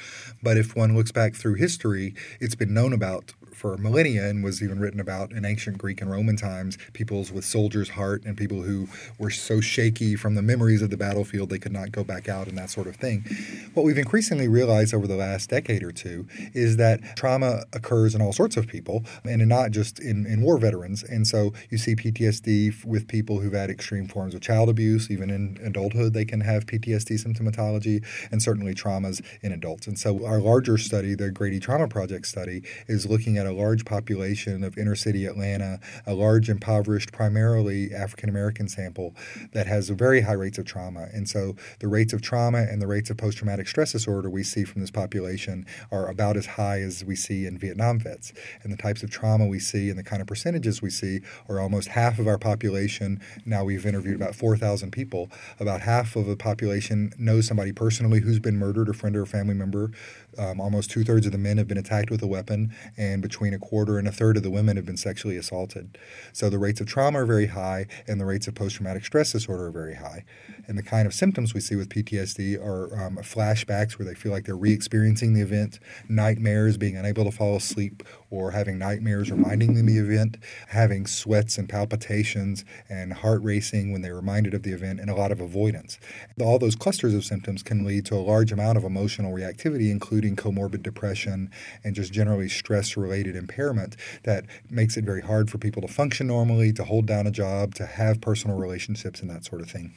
But 0.42 0.58
if 0.58 0.74
one 0.74 0.96
looks 0.96 1.12
back 1.12 1.36
through 1.36 1.56
history, 1.56 2.16
it's 2.40 2.56
been 2.56 2.74
known 2.74 2.94
about 2.94 3.34
for 3.58 3.76
millennia 3.78 4.30
and 4.30 4.44
was 4.44 4.62
even 4.62 4.80
written 4.80 5.00
about 5.00 5.32
in 5.32 5.44
ancient 5.44 5.78
Greek 5.80 6.00
and 6.02 6.12
Roman 6.12 6.38
times. 6.38 6.78
Peoples 6.94 7.32
with 7.32 7.44
soldier's 7.44 7.90
heart 7.90 8.24
and 8.24 8.38
people 8.38 8.62
who 8.62 8.88
were 9.18 9.32
so 9.32 9.60
shaky 9.60 10.16
from 10.16 10.36
the 10.36 10.42
memories 10.42 10.82
of 10.82 10.92
the 10.92 10.98
battlefield 10.98 11.50
they 11.50 11.58
could 11.58 11.72
not 11.72 11.92
go 11.92 12.04
back 12.04 12.30
out 12.30 12.48
and 12.48 12.58
that 12.58 12.70
sort 12.70 12.88
of 12.88 12.96
thing. 12.96 13.26
What 13.74 13.84
we've 13.84 13.98
increasingly 13.98 14.48
realized 14.48 14.94
over 14.94 15.08
the 15.08 15.16
last 15.16 15.50
decade 15.50 15.82
or 15.82 15.92
two 15.92 16.28
is 16.54 16.78
that 16.78 17.02
trauma 17.16 17.64
occurs 17.74 18.14
in 18.14 18.22
all 18.22 18.34
sorts 18.34 18.58
of 18.58 18.68
people 18.68 19.04
and 19.24 19.48
not 19.48 19.72
just 19.72 20.00
in, 20.00 20.26
in 20.28 20.42
war 20.42 20.60
veterans. 20.60 21.04
And 21.04 21.26
so 21.26 21.54
you 21.70 21.80
see 21.80 21.96
PTSD 21.96 22.86
with 22.86 23.08
people 23.08 23.40
who've 23.40 23.54
had 23.54 23.70
extreme 23.70 24.08
forms 24.08 24.36
of 24.36 24.42
child 24.42 24.70
abuse. 24.70 25.10
Even 25.10 25.32
in 25.32 25.58
adulthood, 25.64 26.14
they 26.14 26.26
can 26.26 26.42
have 26.42 26.68
PTSD 26.68 27.26
symptomatology 27.26 28.06
and 28.32 28.42
certainly 28.42 28.76
traumas 28.76 29.24
in 29.42 29.52
adults. 29.52 29.88
And 29.88 29.98
so 29.98 30.26
our 30.26 30.40
larger 30.40 30.78
study, 30.78 31.16
the 31.16 31.32
Grady 31.32 31.60
Trauma 31.60 31.88
Project 31.88 32.28
study, 32.28 32.62
is 32.88 33.06
looking 33.06 33.38
at 33.38 33.47
a 33.48 33.54
large 33.54 33.86
population 33.86 34.64
of 34.64 34.78
inner 34.78 34.96
city 34.96 35.26
Atlanta, 35.26 35.80
a 36.06 36.14
large 36.14 36.50
impoverished, 36.50 37.12
primarily 37.12 37.94
African 37.94 38.30
American 38.30 38.68
sample 38.68 39.16
that 39.54 39.68
has 39.68 39.90
very 39.90 40.22
high 40.22 40.34
rates 40.34 40.58
of 40.58 40.66
trauma. 40.66 41.08
And 41.14 41.28
so 41.28 41.56
the 41.80 41.88
rates 41.88 42.14
of 42.14 42.22
trauma 42.22 42.60
and 42.60 42.82
the 42.82 42.88
rates 42.88 43.10
of 43.10 43.18
post 43.18 43.38
traumatic 43.38 43.68
stress 43.68 43.94
disorder 43.94 44.30
we 44.30 44.44
see 44.44 44.64
from 44.64 44.82
this 44.82 44.92
population 44.92 45.66
are 45.92 46.08
about 46.08 46.38
as 46.38 46.46
high 46.46 46.82
as 46.82 47.04
we 47.04 47.16
see 47.16 47.46
in 47.46 47.58
Vietnam 47.58 48.00
vets. 48.00 48.34
And 48.64 48.72
the 48.72 48.78
types 48.78 49.04
of 49.04 49.10
trauma 49.10 49.46
we 49.46 49.60
see 49.60 49.90
and 49.90 49.98
the 49.98 50.04
kind 50.04 50.22
of 50.22 50.28
percentages 50.28 50.82
we 50.82 50.90
see 50.90 51.22
are 51.50 51.60
almost 51.60 51.90
half 51.90 52.20
of 52.20 52.28
our 52.28 52.38
population. 52.38 53.22
Now 53.46 53.64
we've 53.64 53.86
interviewed 53.86 54.16
about 54.16 54.36
4,000 54.36 54.92
people. 54.92 55.30
About 55.60 55.82
half 55.82 56.16
of 56.16 56.26
the 56.26 56.36
population 56.36 57.14
knows 57.18 57.48
somebody 57.48 57.72
personally 57.72 58.20
who's 58.20 58.40
been 58.40 58.58
murdered, 58.58 58.90
a 58.90 58.94
friend 58.94 59.16
or 59.16 59.24
a 59.24 59.28
family 59.28 59.54
member. 59.54 59.92
Um, 60.38 60.60
almost 60.60 60.92
two 60.92 61.04
thirds 61.04 61.26
of 61.26 61.32
the 61.32 61.38
men 61.38 61.58
have 61.58 61.68
been 61.68 61.78
attacked 61.78 62.12
with 62.12 62.22
a 62.22 62.28
weapon, 62.28 62.74
and 62.98 63.22
between 63.22 63.37
a 63.46 63.60
quarter 63.60 63.98
and 63.98 64.08
a 64.08 64.12
third 64.12 64.38
of 64.38 64.44
the 64.44 64.50
women 64.50 64.76
have 64.78 64.86
been 64.86 64.98
sexually 64.98 65.38
assaulted. 65.38 65.98
So 66.34 66.50
the 66.50 66.60
rates 66.60 66.82
of 66.82 66.88
trauma 66.88 67.22
are 67.22 67.26
very 67.26 67.48
high, 67.48 67.88
and 68.08 68.20
the 68.20 68.26
rates 68.26 68.48
of 68.48 68.56
post 68.56 68.76
traumatic 68.76 69.06
stress 69.06 69.32
disorder 69.32 69.68
are 69.68 69.72
very 69.72 69.96
high. 69.96 70.26
And 70.68 70.78
the 70.78 70.84
kind 70.84 71.08
of 71.08 71.14
symptoms 71.14 71.54
we 71.54 71.62
see 71.62 71.76
with 71.76 71.90
PTSD 71.90 72.60
are 72.60 73.06
um, 73.06 73.18
flashbacks 73.18 73.98
where 73.98 74.08
they 74.08 74.16
feel 74.16 74.32
like 74.32 74.46
they're 74.46 74.58
re 74.58 74.74
experiencing 74.74 75.34
the 75.34 75.42
event, 75.42 75.80
nightmares, 76.10 76.78
being 76.78 76.98
unable 76.98 77.26
to 77.26 77.32
fall 77.32 77.56
asleep, 77.56 78.04
or 78.30 78.52
having 78.52 78.78
nightmares 78.78 79.32
reminding 79.32 79.74
them 79.74 79.88
of 79.88 79.94
the 79.94 80.00
event, 80.00 80.38
having 80.68 81.08
sweats 81.08 81.58
and 81.58 81.70
palpitations 81.70 82.66
and 82.90 83.14
heart 83.14 83.42
racing 83.44 83.92
when 83.92 84.02
they're 84.02 84.16
reminded 84.16 84.54
of 84.54 84.64
the 84.64 84.74
event, 84.74 85.00
and 85.00 85.10
a 85.10 85.16
lot 85.16 85.32
of 85.32 85.40
avoidance. 85.40 86.00
All 86.42 86.60
those 86.60 86.76
clusters 86.76 87.14
of 87.14 87.26
symptoms 87.26 87.64
can 87.64 87.86
lead 87.86 88.06
to 88.08 88.16
a 88.16 88.18
large 88.18 88.52
amount 88.52 88.78
of 88.78 88.84
emotional 88.84 89.34
reactivity, 89.34 89.90
including 89.90 90.36
comorbid 90.36 90.84
depression 90.84 91.52
and 91.84 91.96
just 91.96 92.12
generally 92.12 92.50
stress 92.50 92.98
related 92.98 93.36
impairment 93.36 93.96
that 94.24 94.46
makes 94.70 94.98
it 94.98 95.06
very 95.06 95.22
hard 95.22 95.50
for 95.50 95.58
people 95.58 95.82
to 95.82 95.88
function 95.88 96.28
normally, 96.28 96.74
to 96.74 96.84
hold 96.84 97.06
down 97.06 97.28
a 97.28 97.32
job, 97.32 97.74
to 97.76 97.86
have 97.86 98.22
personal 98.22 98.58
relationships, 98.58 99.22
and 99.22 99.30
that 99.30 99.46
sort 99.46 99.62
of 99.62 99.70
thing. 99.70 99.94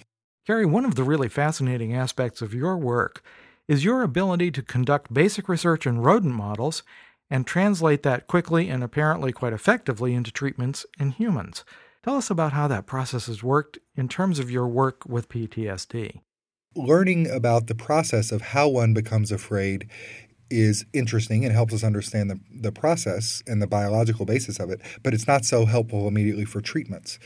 Kerry, 0.47 0.67
one 0.67 0.85
of 0.85 0.95
the 0.95 1.05
really 1.05 1.29
fascinating 1.29 1.95
aspects 1.95 2.41
of 2.43 2.55
your 2.55 2.77
work 2.77 3.23
is 3.69 3.85
your 3.85 4.03
ability 4.03 4.51
to 4.51 4.63
conduct 4.63 5.15
basic 5.15 5.49
research 5.49 5.87
in 5.87 6.01
rodent 6.01 6.35
models 6.35 6.83
and 7.31 7.47
translate 7.47 8.03
that 8.03 8.27
quickly 8.27 8.69
and 8.69 8.83
apparently 8.83 9.33
quite 9.33 9.53
effectively 9.53 10.15
into 10.15 10.33
treatments 10.33 10.85
in 10.99 11.13
humans. 11.13 11.65
Tell 12.03 12.17
us 12.17 12.31
about 12.31 12.53
how 12.53 12.67
that 12.69 12.87
process 12.87 13.27
has 13.27 13.43
worked 13.43 13.79
in 13.95 14.09
terms 14.09 14.39
of 14.39 14.51
your 14.51 14.67
work 14.67 15.05
with 15.07 15.29
PTSD. 15.29 16.21
Learning 16.75 17.29
about 17.31 17.67
the 17.67 17.75
process 17.75 18.33
of 18.33 18.41
how 18.41 18.69
one 18.69 18.95
becomes 18.95 19.31
afraid 19.31 19.89
is 20.51 20.85
interesting 20.93 21.45
and 21.45 21.55
helps 21.55 21.73
us 21.73 21.85
understand 21.85 22.31
the, 22.31 22.41
the 22.61 22.73
process 22.73 23.43
and 23.47 23.63
the 23.63 23.67
biological 23.67 24.27
basis 24.27 24.59
of 24.59 24.71
it, 24.71 24.81
but 25.03 25.15
it's 25.15 25.27
not 25.27 25.45
so 25.45 25.65
helpful 25.65 26.09
immediately 26.09 26.45
for 26.45 26.61
treatments 26.61 27.19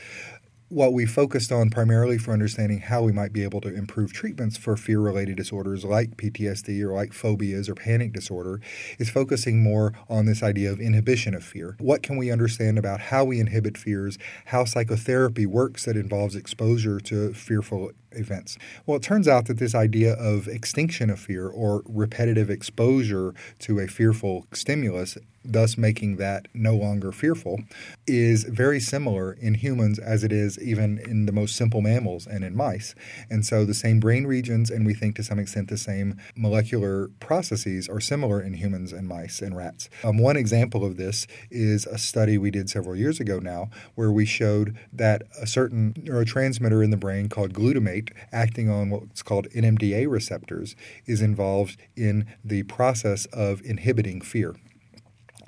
what 0.69 0.93
we 0.93 1.05
focused 1.05 1.51
on 1.51 1.69
primarily 1.69 2.17
for 2.17 2.31
understanding 2.31 2.79
how 2.79 3.03
we 3.03 3.11
might 3.11 3.31
be 3.31 3.43
able 3.43 3.61
to 3.61 3.73
improve 3.73 4.11
treatments 4.11 4.57
for 4.57 4.75
fear 4.75 4.99
related 4.99 5.37
disorders 5.37 5.85
like 5.85 6.17
PTSD 6.17 6.81
or 6.81 6.93
like 6.93 7.13
phobias 7.13 7.69
or 7.69 7.75
panic 7.75 8.11
disorder 8.11 8.59
is 8.97 9.09
focusing 9.09 9.61
more 9.61 9.93
on 10.09 10.25
this 10.25 10.41
idea 10.41 10.71
of 10.71 10.79
inhibition 10.79 11.35
of 11.35 11.43
fear. 11.43 11.75
What 11.79 12.01
can 12.01 12.17
we 12.17 12.31
understand 12.31 12.79
about 12.79 12.99
how 12.99 13.23
we 13.23 13.39
inhibit 13.39 13.77
fears, 13.77 14.17
how 14.45 14.65
psychotherapy 14.65 15.45
works 15.45 15.85
that 15.85 15.95
involves 15.95 16.35
exposure 16.35 16.99
to 17.01 17.33
fearful 17.33 17.91
events? 18.15 18.57
Well, 18.85 18.97
it 18.97 19.03
turns 19.03 19.27
out 19.27 19.45
that 19.45 19.57
this 19.57 19.75
idea 19.75 20.13
of 20.13 20.47
extinction 20.47 21.09
of 21.09 21.19
fear 21.19 21.47
or 21.47 21.83
repetitive 21.85 22.49
exposure 22.49 23.33
to 23.59 23.79
a 23.79 23.87
fearful 23.87 24.45
stimulus 24.53 25.17
thus 25.45 25.77
making 25.77 26.17
that 26.17 26.47
no 26.53 26.75
longer 26.75 27.11
fearful, 27.11 27.59
is 28.07 28.43
very 28.43 28.79
similar 28.79 29.33
in 29.33 29.55
humans 29.55 29.99
as 29.99 30.23
it 30.23 30.31
is 30.31 30.59
even 30.59 30.97
in 30.99 31.25
the 31.25 31.31
most 31.31 31.55
simple 31.55 31.81
mammals 31.81 32.25
and 32.25 32.43
in 32.43 32.55
mice. 32.55 32.95
And 33.29 33.45
so 33.45 33.65
the 33.65 33.73
same 33.73 33.99
brain 33.99 34.25
regions, 34.25 34.69
and 34.69 34.85
we 34.85 34.93
think 34.93 35.15
to 35.15 35.23
some 35.23 35.39
extent 35.39 35.69
the 35.69 35.77
same 35.77 36.17
molecular 36.35 37.09
processes, 37.19 37.87
are 37.87 37.99
similar 37.99 38.41
in 38.41 38.55
humans 38.55 38.91
and 38.91 39.07
mice 39.07 39.41
and 39.41 39.55
rats. 39.55 39.89
Um, 40.03 40.17
one 40.17 40.37
example 40.37 40.83
of 40.83 40.97
this 40.97 41.27
is 41.51 41.85
a 41.85 41.97
study 41.97 42.37
we 42.37 42.51
did 42.51 42.69
several 42.69 42.95
years 42.95 43.19
ago 43.19 43.39
now, 43.39 43.69
where 43.95 44.11
we 44.11 44.25
showed 44.25 44.77
that 44.91 45.23
a 45.39 45.47
certain 45.47 45.93
neurotransmitter 45.93 46.83
in 46.83 46.89
the 46.89 46.97
brain 46.97 47.29
called 47.29 47.53
glutamate, 47.53 48.04
acting 48.31 48.69
on 48.69 48.89
what's 48.89 49.21
called 49.21 49.47
NMDA 49.49 50.09
receptors, 50.09 50.75
is 51.05 51.21
involved 51.21 51.77
in 51.95 52.25
the 52.43 52.63
process 52.63 53.25
of 53.27 53.61
inhibiting 53.63 54.21
fear. 54.21 54.55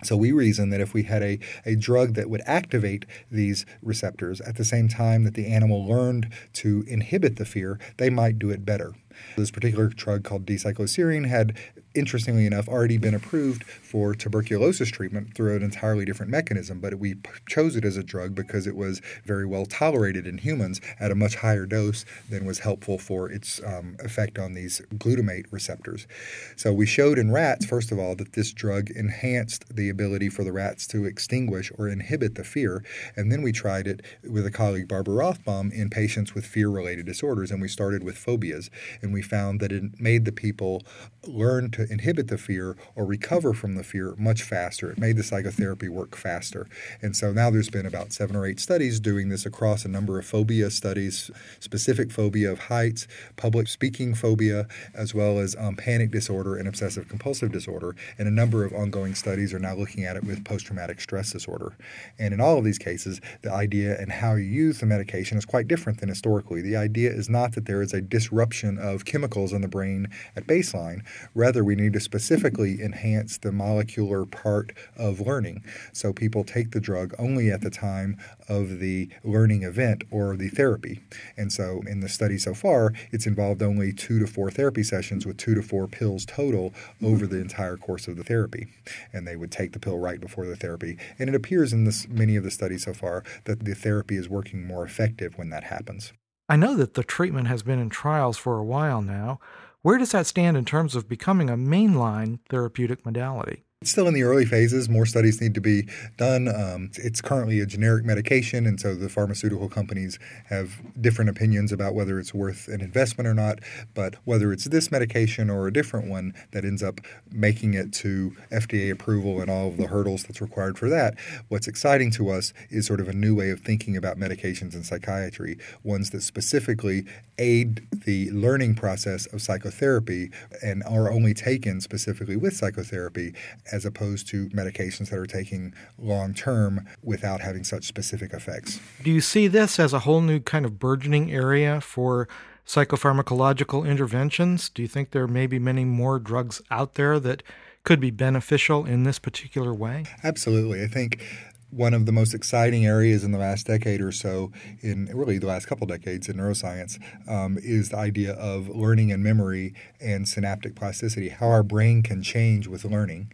So 0.04 0.16
we 0.16 0.32
reason 0.32 0.70
that 0.70 0.82
if 0.82 0.94
we 0.94 1.04
had 1.04 1.24
a, 1.24 1.40
a 1.66 1.76
drug 1.76 2.14
that 2.14 2.30
would 2.30 2.44
activate 2.46 3.06
these 3.32 3.66
receptors 3.82 4.40
at 4.42 4.56
the 4.56 4.66
same 4.66 4.88
time 4.88 5.24
that 5.24 5.34
the 5.34 5.48
animal 5.48 5.88
learned 5.88 6.32
to 6.54 6.84
inhibit 6.88 7.38
the 7.38 7.46
fear, 7.46 7.80
they 7.98 8.10
might 8.10 8.38
do 8.38 8.52
it 8.52 8.64
better. 8.64 8.94
This 9.36 9.52
particular 9.52 9.88
drug 9.88 10.24
called 10.24 10.46
D-cycloserine 10.46 11.28
had 11.28 11.56
interestingly 11.98 12.46
enough, 12.46 12.68
already 12.68 12.98
been 12.98 13.16
approved 13.16 13.64
for 13.64 14.14
tuberculosis 14.14 14.90
treatment 14.90 15.34
through 15.34 15.56
an 15.56 15.64
entirely 15.64 16.06
different 16.06 16.32
mechanism. 16.32 16.80
But 16.80 16.96
we 16.96 17.16
chose 17.48 17.76
it 17.76 17.84
as 17.84 17.98
a 17.98 18.04
drug 18.04 18.36
because 18.36 18.68
it 18.68 18.76
was 18.76 19.02
very 19.26 19.46
well 19.46 19.66
tolerated 19.66 20.28
in 20.28 20.38
humans 20.38 20.80
at 21.00 21.12
a 21.12 21.16
much 21.16 21.36
higher 21.36 21.66
dose 21.66 22.06
than 22.30 22.46
was 22.46 22.60
helpful 22.60 22.98
for 22.98 23.30
its 23.30 23.62
um, 23.64 23.98
effect 24.00 24.38
on 24.38 24.54
these 24.54 24.82
glutamate 24.96 25.52
receptors. 25.52 26.08
So 26.56 26.72
we 26.72 26.86
showed 26.86 27.18
in 27.18 27.32
rats, 27.32 27.66
first 27.66 27.92
of 27.92 28.00
all, 28.00 28.16
that 28.16 28.34
this 28.34 28.54
drug 28.54 28.90
enhanced 28.92 29.76
the 29.76 29.90
ability 29.90 30.30
for 30.30 30.44
the 30.44 30.54
rats 30.54 30.88
to 30.88 31.06
extinguish 31.06 31.72
or 31.78 31.88
inhibit 31.88 32.36
the 32.36 32.44
fear. 32.44 32.84
And 33.16 33.32
then 33.32 33.42
we 33.42 33.52
tried 33.52 33.88
it 33.88 34.02
with 34.24 34.46
a 34.46 34.52
colleague, 34.52 34.88
Barbara 34.88 35.16
Rothbaum, 35.16 35.74
in 35.74 35.90
patients 35.90 36.36
with 36.36 36.46
fear 36.46 36.70
related 36.70 37.06
disorders. 37.06 37.50
And 37.52 37.62
we 37.62 37.68
started 37.68 38.04
with 38.04 38.18
phobias. 38.18 38.70
And 39.02 39.07
we 39.12 39.22
found 39.22 39.60
that 39.60 39.72
it 39.72 40.00
made 40.00 40.26
the 40.26 40.32
people 40.32 40.84
learn 41.26 41.70
to 41.72 41.92
inhibit 41.92 42.28
the 42.28 42.38
fear 42.38 42.78
or 42.96 43.06
recover 43.06 43.54
from 43.54 43.76
the 43.76 43.84
fear 43.84 44.16
much 44.18 44.44
faster. 44.44 44.92
It 44.92 44.98
made 44.98 45.18
the 45.18 45.24
psychotherapy 45.24 45.90
work 45.90 46.16
faster. 46.16 46.68
And 47.02 47.16
so 47.16 47.32
now 47.32 47.50
there's 47.50 47.70
been 47.70 47.86
about 47.86 48.14
seven 48.14 48.36
or 48.36 48.46
eight 48.46 48.60
studies 48.60 49.00
doing 49.00 49.30
this 49.30 49.46
across 49.46 49.86
a 49.86 49.90
number 49.90 50.18
of 50.20 50.26
phobia 50.26 50.70
studies, 50.70 51.30
specific 51.60 52.12
phobia 52.12 52.52
of 52.52 52.60
heights, 52.60 53.08
public 53.36 53.68
speaking 53.68 54.16
phobia, 54.16 54.68
as 54.94 55.14
well 55.14 55.40
as 55.40 55.56
um, 55.58 55.76
panic 55.76 56.12
disorder 56.12 56.56
and 56.56 56.68
obsessive 56.68 57.08
compulsive 57.08 57.52
disorder. 57.52 57.96
And 58.18 58.28
a 58.28 58.32
number 58.32 58.64
of 58.64 58.74
ongoing 58.74 59.16
studies 59.16 59.54
are 59.54 59.60
now 59.60 59.76
looking 59.76 60.04
at 60.04 60.16
it 60.16 60.24
with 60.24 60.46
post 60.46 60.68
traumatic 60.68 61.02
stress 61.02 61.32
disorder. 61.32 61.76
And 62.20 62.34
in 62.34 62.42
all 62.42 62.58
of 62.58 62.64
these 62.64 62.78
cases, 62.78 63.22
the 63.42 63.52
idea 63.52 64.00
and 64.00 64.12
how 64.12 64.36
you 64.36 64.46
use 64.46 64.80
the 64.80 64.86
medication 64.86 65.38
is 65.38 65.46
quite 65.46 65.68
different 65.68 66.00
than 66.00 66.10
historically. 66.10 66.62
The 66.62 66.76
idea 66.76 67.12
is 67.12 67.30
not 67.30 67.54
that 67.54 67.66
there 67.66 67.82
is 67.82 67.94
a 67.94 68.02
disruption 68.02 68.78
of 68.78 68.97
chemicals 69.06 69.54
in 69.54 69.62
the 69.62 69.68
brain 69.68 70.08
at 70.36 70.48
baseline. 70.48 71.02
Rather, 71.34 71.64
we 71.64 71.76
need 71.76 71.94
to 71.94 72.00
specifically 72.00 72.82
enhance 72.82 73.38
the 73.38 73.52
molecular 73.52 74.26
part 74.26 74.74
of 74.96 75.20
learning. 75.20 75.64
So 75.94 76.14
people 76.14 76.44
take 76.44 76.72
the 76.72 76.80
drug 76.80 77.14
only 77.20 77.50
at 77.52 77.62
the 77.62 77.70
time 77.70 78.18
of 78.48 78.80
the 78.80 79.10
learning 79.24 79.64
event 79.64 80.04
or 80.12 80.36
the 80.36 80.50
therapy. 80.50 81.02
And 81.36 81.52
so 81.52 81.82
in 81.88 82.00
the 82.00 82.10
study 82.10 82.38
so 82.38 82.54
far, 82.54 82.94
it's 83.12 83.28
involved 83.28 83.62
only 83.62 83.94
two 83.94 84.20
to 84.20 84.28
four 84.28 84.50
therapy 84.52 84.84
sessions 84.84 85.26
with 85.26 85.38
two 85.38 85.56
to 85.56 85.62
four 85.62 85.88
pills 85.88 86.26
total 86.26 86.74
over 87.04 87.28
the 87.28 87.40
entire 87.40 87.78
course 87.78 88.08
of 88.08 88.18
the 88.18 88.24
therapy. 88.24 88.68
And 89.14 89.28
they 89.28 89.36
would 89.36 89.52
take 89.52 89.74
the 89.74 89.80
pill 89.80 89.98
right 89.98 90.20
before 90.20 90.46
the 90.46 90.56
therapy. 90.56 90.98
And 91.20 91.30
it 91.30 91.36
appears 91.36 91.74
in 91.74 91.84
this, 91.84 92.08
many 92.08 92.36
of 92.36 92.44
the 92.44 92.52
studies 92.52 92.86
so 92.86 92.94
far 92.94 93.24
that 93.46 93.66
the 93.66 93.76
therapy 93.76 94.18
is 94.18 94.30
working 94.30 94.66
more 94.66 94.86
effective 94.86 95.38
when 95.38 95.50
that 95.50 95.66
happens. 95.66 96.14
I 96.50 96.56
know 96.56 96.76
that 96.76 96.94
the 96.94 97.04
treatment 97.04 97.48
has 97.48 97.62
been 97.62 97.80
in 97.80 97.90
trials 97.90 98.38
for 98.38 98.58
a 98.58 98.64
while 98.64 99.02
now. 99.02 99.40
Where 99.82 99.98
does 99.98 100.12
that 100.12 100.28
stand 100.28 100.58
in 100.58 100.66
terms 100.66 100.96
of 100.96 101.10
becoming 101.10 101.50
a 101.50 101.58
mainline 101.58 102.40
therapeutic 102.50 103.06
modality? 103.06 103.64
It's 103.82 103.92
still 103.92 104.08
in 104.08 104.16
the 104.16 104.24
early 104.24 104.46
phases. 104.46 104.90
More 104.90 105.06
studies 105.06 105.40
need 105.40 105.54
to 105.54 105.62
be 105.62 105.88
done. 106.18 106.48
Um, 106.48 106.90
it's 106.96 107.22
currently 107.22 107.60
a 107.60 107.68
generic 107.68 108.06
medication, 108.06 108.66
and 108.66 108.80
so 108.80 108.96
the 108.96 109.08
pharmaceutical 109.08 109.70
companies 109.70 110.18
have 110.48 110.82
different 111.00 111.30
opinions 111.30 111.72
about 111.72 111.94
whether 111.94 112.18
it's 112.18 112.34
worth 112.34 112.68
an 112.70 112.82
investment 112.82 113.28
or 113.28 113.36
not. 113.36 113.60
But 113.94 114.16
whether 114.26 114.52
it's 114.52 114.64
this 114.64 114.90
medication 114.90 115.52
or 115.52 115.68
a 115.68 115.72
different 115.72 116.10
one 116.10 116.34
that 116.54 116.66
ends 116.66 116.82
up 116.82 117.02
making 117.32 117.76
it 117.76 117.94
to 117.94 118.36
FDA 118.52 118.90
approval 118.90 119.42
and 119.42 119.52
all 119.52 119.68
of 119.68 119.78
the 119.78 119.86
hurdles 119.86 120.24
that's 120.24 120.42
required 120.42 120.80
for 120.80 120.90
that, 120.90 121.14
what's 121.50 121.68
exciting 121.68 122.10
to 122.14 122.32
us 122.32 122.54
is 122.72 122.88
sort 122.88 123.00
of 123.00 123.08
a 123.08 123.14
new 123.14 123.36
way 123.36 123.52
of 123.52 123.60
thinking 123.60 123.96
about 123.96 124.18
medications 124.18 124.74
in 124.74 124.84
psychiatry, 124.84 125.56
ones 125.84 126.10
that 126.10 126.22
specifically 126.22 127.06
aid 127.38 127.88
the 128.06 128.32
learning 128.32 128.74
process 128.74 129.28
of 129.28 129.40
psychotherapy 129.40 130.32
and 130.64 130.82
are 130.82 131.12
only 131.12 131.36
taken 131.36 131.80
specifically 131.80 132.36
with 132.36 132.56
psychotherapy 132.56 133.36
as 133.72 133.86
opposed 133.86 134.28
to 134.30 134.50
medications 134.50 135.10
that 135.10 135.20
are 135.20 135.26
taking 135.26 135.74
long 135.98 136.34
term 136.34 136.88
without 137.04 137.42
having 137.42 137.64
such 137.64 137.86
specific 137.86 138.34
effects. 138.34 138.80
Do 139.04 139.12
you 139.12 139.22
see 139.22 139.48
this 139.48 139.80
as 139.80 139.94
a 139.94 140.00
whole 140.00 140.22
new 140.22 140.40
kind 140.40 140.66
of 140.66 140.80
burgeoning 140.80 141.32
area 141.32 141.82
for 141.82 142.28
psychopharmacological 142.66 143.88
interventions? 143.88 144.70
Do 144.70 144.82
you 144.82 144.88
think 144.88 145.12
there 145.12 145.28
may 145.28 145.48
be 145.48 145.60
many 145.60 145.86
more 145.86 146.20
drugs 146.20 146.62
out 146.70 146.96
there 146.96 147.20
that 147.20 147.44
could 147.84 148.00
be 148.00 148.12
beneficial 148.12 148.86
in 148.86 149.04
this 149.04 149.20
particular 149.20 149.74
way? 149.74 150.04
Absolutely. 150.24 150.84
I 150.84 150.88
think 150.88 151.24
one 151.70 151.94
of 151.94 152.06
the 152.06 152.12
most 152.12 152.34
exciting 152.34 152.86
areas 152.86 153.24
in 153.24 153.32
the 153.32 153.38
last 153.38 153.68
decade 153.68 154.02
or 154.02 154.12
so, 154.12 154.52
in 154.82 155.10
really 155.14 155.38
the 155.38 155.48
last 155.48 155.66
couple 155.68 155.86
decades 155.86 156.30
in 156.30 156.38
neuroscience, 156.38 157.00
um, 157.30 157.58
is 157.62 157.90
the 157.90 157.98
idea 157.98 158.34
of 158.34 158.70
learning 158.70 159.12
and 159.12 159.24
memory 159.24 159.74
and 160.00 160.28
synaptic 160.28 160.76
plasticity, 160.76 161.30
how 161.30 161.48
our 161.48 161.64
brain 161.64 162.02
can 162.02 162.24
change 162.24 162.68
with 162.68 162.86
learning. 162.86 163.32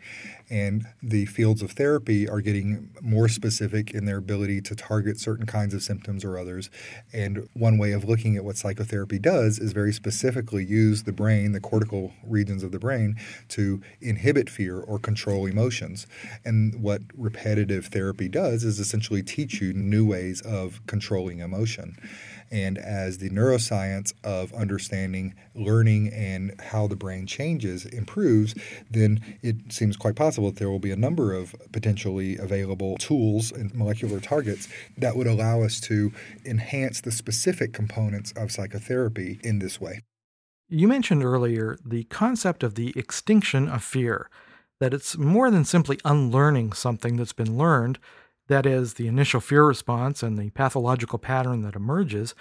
And 0.53 0.85
the 1.01 1.25
fields 1.25 1.63
of 1.63 1.71
therapy 1.71 2.29
are 2.29 2.39
getting 2.39 2.91
more 3.01 3.27
specific 3.27 3.89
in 3.89 4.05
their 4.05 4.17
ability 4.17 4.61
to 4.61 4.75
target 4.75 5.19
certain 5.19 5.47
kinds 5.47 5.73
of 5.73 5.81
symptoms 5.81 6.23
or 6.23 6.37
others. 6.37 6.69
And 7.11 7.49
one 7.53 7.79
way 7.79 7.91
of 7.91 8.03
looking 8.03 8.37
at 8.37 8.45
what 8.45 8.55
psychotherapy 8.55 9.17
does 9.17 9.57
is 9.57 9.73
very 9.73 9.91
specifically 9.91 10.63
use 10.63 11.03
the 11.03 11.11
brain, 11.11 11.53
the 11.53 11.59
cortical 11.59 12.13
regions 12.23 12.61
of 12.61 12.71
the 12.71 12.77
brain, 12.77 13.15
to 13.49 13.81
inhibit 13.99 14.47
fear 14.47 14.79
or 14.79 14.99
control 14.99 15.47
emotions. 15.47 16.05
And 16.45 16.79
what 16.83 17.01
repetitive 17.17 17.87
therapy 17.87 18.29
does 18.29 18.63
is 18.63 18.79
essentially 18.79 19.23
teach 19.23 19.59
you 19.59 19.73
new 19.73 20.05
ways 20.05 20.39
of 20.41 20.85
controlling 20.85 21.39
emotion. 21.39 21.97
And 22.51 22.77
as 22.77 23.17
the 23.17 23.29
neuroscience 23.29 24.13
of 24.23 24.53
understanding 24.53 25.33
learning 25.55 26.11
and 26.13 26.59
how 26.59 26.87
the 26.87 26.95
brain 26.95 27.25
changes 27.25 27.85
improves, 27.85 28.55
then 28.89 29.21
it 29.41 29.71
seems 29.71 29.97
quite 29.97 30.15
possible 30.15 30.49
that 30.51 30.59
there 30.59 30.69
will 30.69 30.79
be 30.79 30.91
a 30.91 30.95
number 30.95 31.33
of 31.33 31.55
potentially 31.71 32.37
available 32.37 32.97
tools 32.97 33.51
and 33.51 33.73
molecular 33.73 34.19
targets 34.19 34.67
that 34.97 35.15
would 35.15 35.27
allow 35.27 35.61
us 35.61 35.79
to 35.81 36.11
enhance 36.45 37.01
the 37.01 37.11
specific 37.11 37.73
components 37.73 38.31
of 38.33 38.51
psychotherapy 38.51 39.39
in 39.43 39.59
this 39.59 39.79
way. 39.81 40.01
You 40.69 40.87
mentioned 40.87 41.23
earlier 41.23 41.77
the 41.85 42.05
concept 42.05 42.63
of 42.63 42.75
the 42.75 42.93
extinction 42.95 43.67
of 43.67 43.83
fear, 43.83 44.29
that 44.79 44.93
it's 44.93 45.17
more 45.17 45.51
than 45.51 45.65
simply 45.65 45.99
unlearning 46.03 46.73
something 46.73 47.15
that's 47.15 47.33
been 47.33 47.57
learned 47.57 47.99
that 48.47 48.65
is, 48.65 48.95
the 48.95 49.07
initial 49.07 49.39
fear 49.39 49.65
response 49.65 50.21
and 50.23 50.37
the 50.37 50.49
pathological 50.51 51.19
pattern 51.19 51.61
that 51.61 51.75
emerges, 51.75 52.35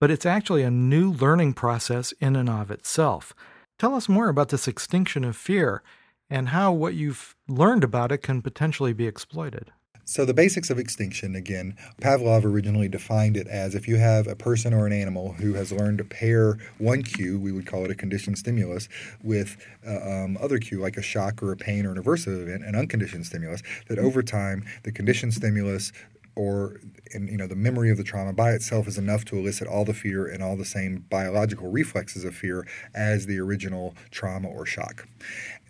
but 0.00 0.10
it's 0.10 0.26
actually 0.26 0.62
a 0.62 0.70
new 0.70 1.12
learning 1.12 1.54
process 1.54 2.12
in 2.20 2.36
and 2.36 2.48
of 2.48 2.70
itself. 2.70 3.34
Tell 3.78 3.94
us 3.94 4.08
more 4.08 4.28
about 4.28 4.48
this 4.48 4.68
extinction 4.68 5.24
of 5.24 5.36
fear 5.36 5.82
and 6.30 6.50
how 6.50 6.72
what 6.72 6.94
you've 6.94 7.36
learned 7.48 7.84
about 7.84 8.12
it 8.12 8.18
can 8.18 8.42
potentially 8.42 8.92
be 8.92 9.06
exploited. 9.06 9.72
So, 10.06 10.26
the 10.26 10.34
basics 10.34 10.68
of 10.68 10.78
extinction 10.78 11.34
again, 11.34 11.76
Pavlov 12.00 12.44
originally 12.44 12.88
defined 12.88 13.38
it 13.38 13.46
as 13.46 13.74
if 13.74 13.88
you 13.88 13.96
have 13.96 14.26
a 14.26 14.36
person 14.36 14.74
or 14.74 14.86
an 14.86 14.92
animal 14.92 15.32
who 15.32 15.54
has 15.54 15.72
learned 15.72 15.96
to 15.98 16.04
pair 16.04 16.58
one 16.76 17.02
cue, 17.02 17.38
we 17.38 17.52
would 17.52 17.66
call 17.66 17.86
it 17.86 17.90
a 17.90 17.94
conditioned 17.94 18.36
stimulus, 18.36 18.86
with 19.22 19.56
uh, 19.86 20.24
um, 20.24 20.36
other 20.42 20.58
cue 20.58 20.78
like 20.78 20.98
a 20.98 21.02
shock 21.02 21.42
or 21.42 21.52
a 21.52 21.56
pain 21.56 21.86
or 21.86 21.92
an 21.92 22.02
aversive 22.02 22.42
event, 22.42 22.64
an 22.64 22.74
unconditioned 22.74 23.24
stimulus, 23.24 23.62
that 23.88 23.98
over 23.98 24.22
time 24.22 24.66
the 24.82 24.92
conditioned 24.92 25.32
stimulus 25.32 25.90
or 26.36 26.80
in, 27.12 27.28
you 27.28 27.36
know 27.36 27.46
the 27.46 27.56
memory 27.56 27.90
of 27.90 27.96
the 27.96 28.04
trauma 28.04 28.32
by 28.32 28.50
itself 28.50 28.88
is 28.88 28.98
enough 28.98 29.24
to 29.24 29.38
elicit 29.38 29.68
all 29.68 29.84
the 29.84 29.94
fear 29.94 30.26
and 30.26 30.42
all 30.42 30.56
the 30.56 30.64
same 30.64 31.04
biological 31.08 31.70
reflexes 31.70 32.24
of 32.24 32.34
fear 32.34 32.66
as 32.94 33.26
the 33.26 33.38
original 33.38 33.94
trauma 34.10 34.48
or 34.48 34.66
shock 34.66 35.06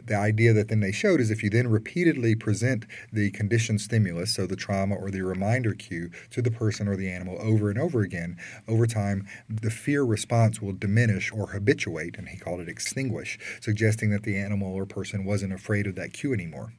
the 0.06 0.16
idea 0.16 0.52
that 0.52 0.68
then 0.68 0.80
they 0.80 0.92
showed 0.92 1.20
is 1.20 1.30
if 1.30 1.42
you 1.42 1.50
then 1.50 1.68
repeatedly 1.68 2.34
present 2.34 2.86
the 3.12 3.30
conditioned 3.30 3.80
stimulus, 3.80 4.34
so 4.34 4.46
the 4.46 4.56
trauma 4.56 4.94
or 4.94 5.10
the 5.10 5.22
reminder 5.22 5.74
cue, 5.74 6.10
to 6.30 6.42
the 6.42 6.50
person 6.50 6.88
or 6.88 6.96
the 6.96 7.10
animal 7.10 7.36
over 7.40 7.70
and 7.70 7.78
over 7.78 8.00
again, 8.00 8.36
over 8.68 8.86
time, 8.86 9.26
the 9.48 9.70
fear 9.70 10.04
response 10.04 10.60
will 10.60 10.72
diminish 10.72 11.32
or 11.32 11.48
habituate, 11.48 12.16
and 12.18 12.28
he 12.28 12.36
called 12.36 12.60
it 12.60 12.68
extinguish, 12.68 13.38
suggesting 13.60 14.10
that 14.10 14.22
the 14.22 14.36
animal 14.36 14.74
or 14.74 14.86
person 14.86 15.24
wasn't 15.24 15.52
afraid 15.52 15.86
of 15.86 15.94
that 15.94 16.12
cue 16.12 16.32
anymore. 16.32 16.72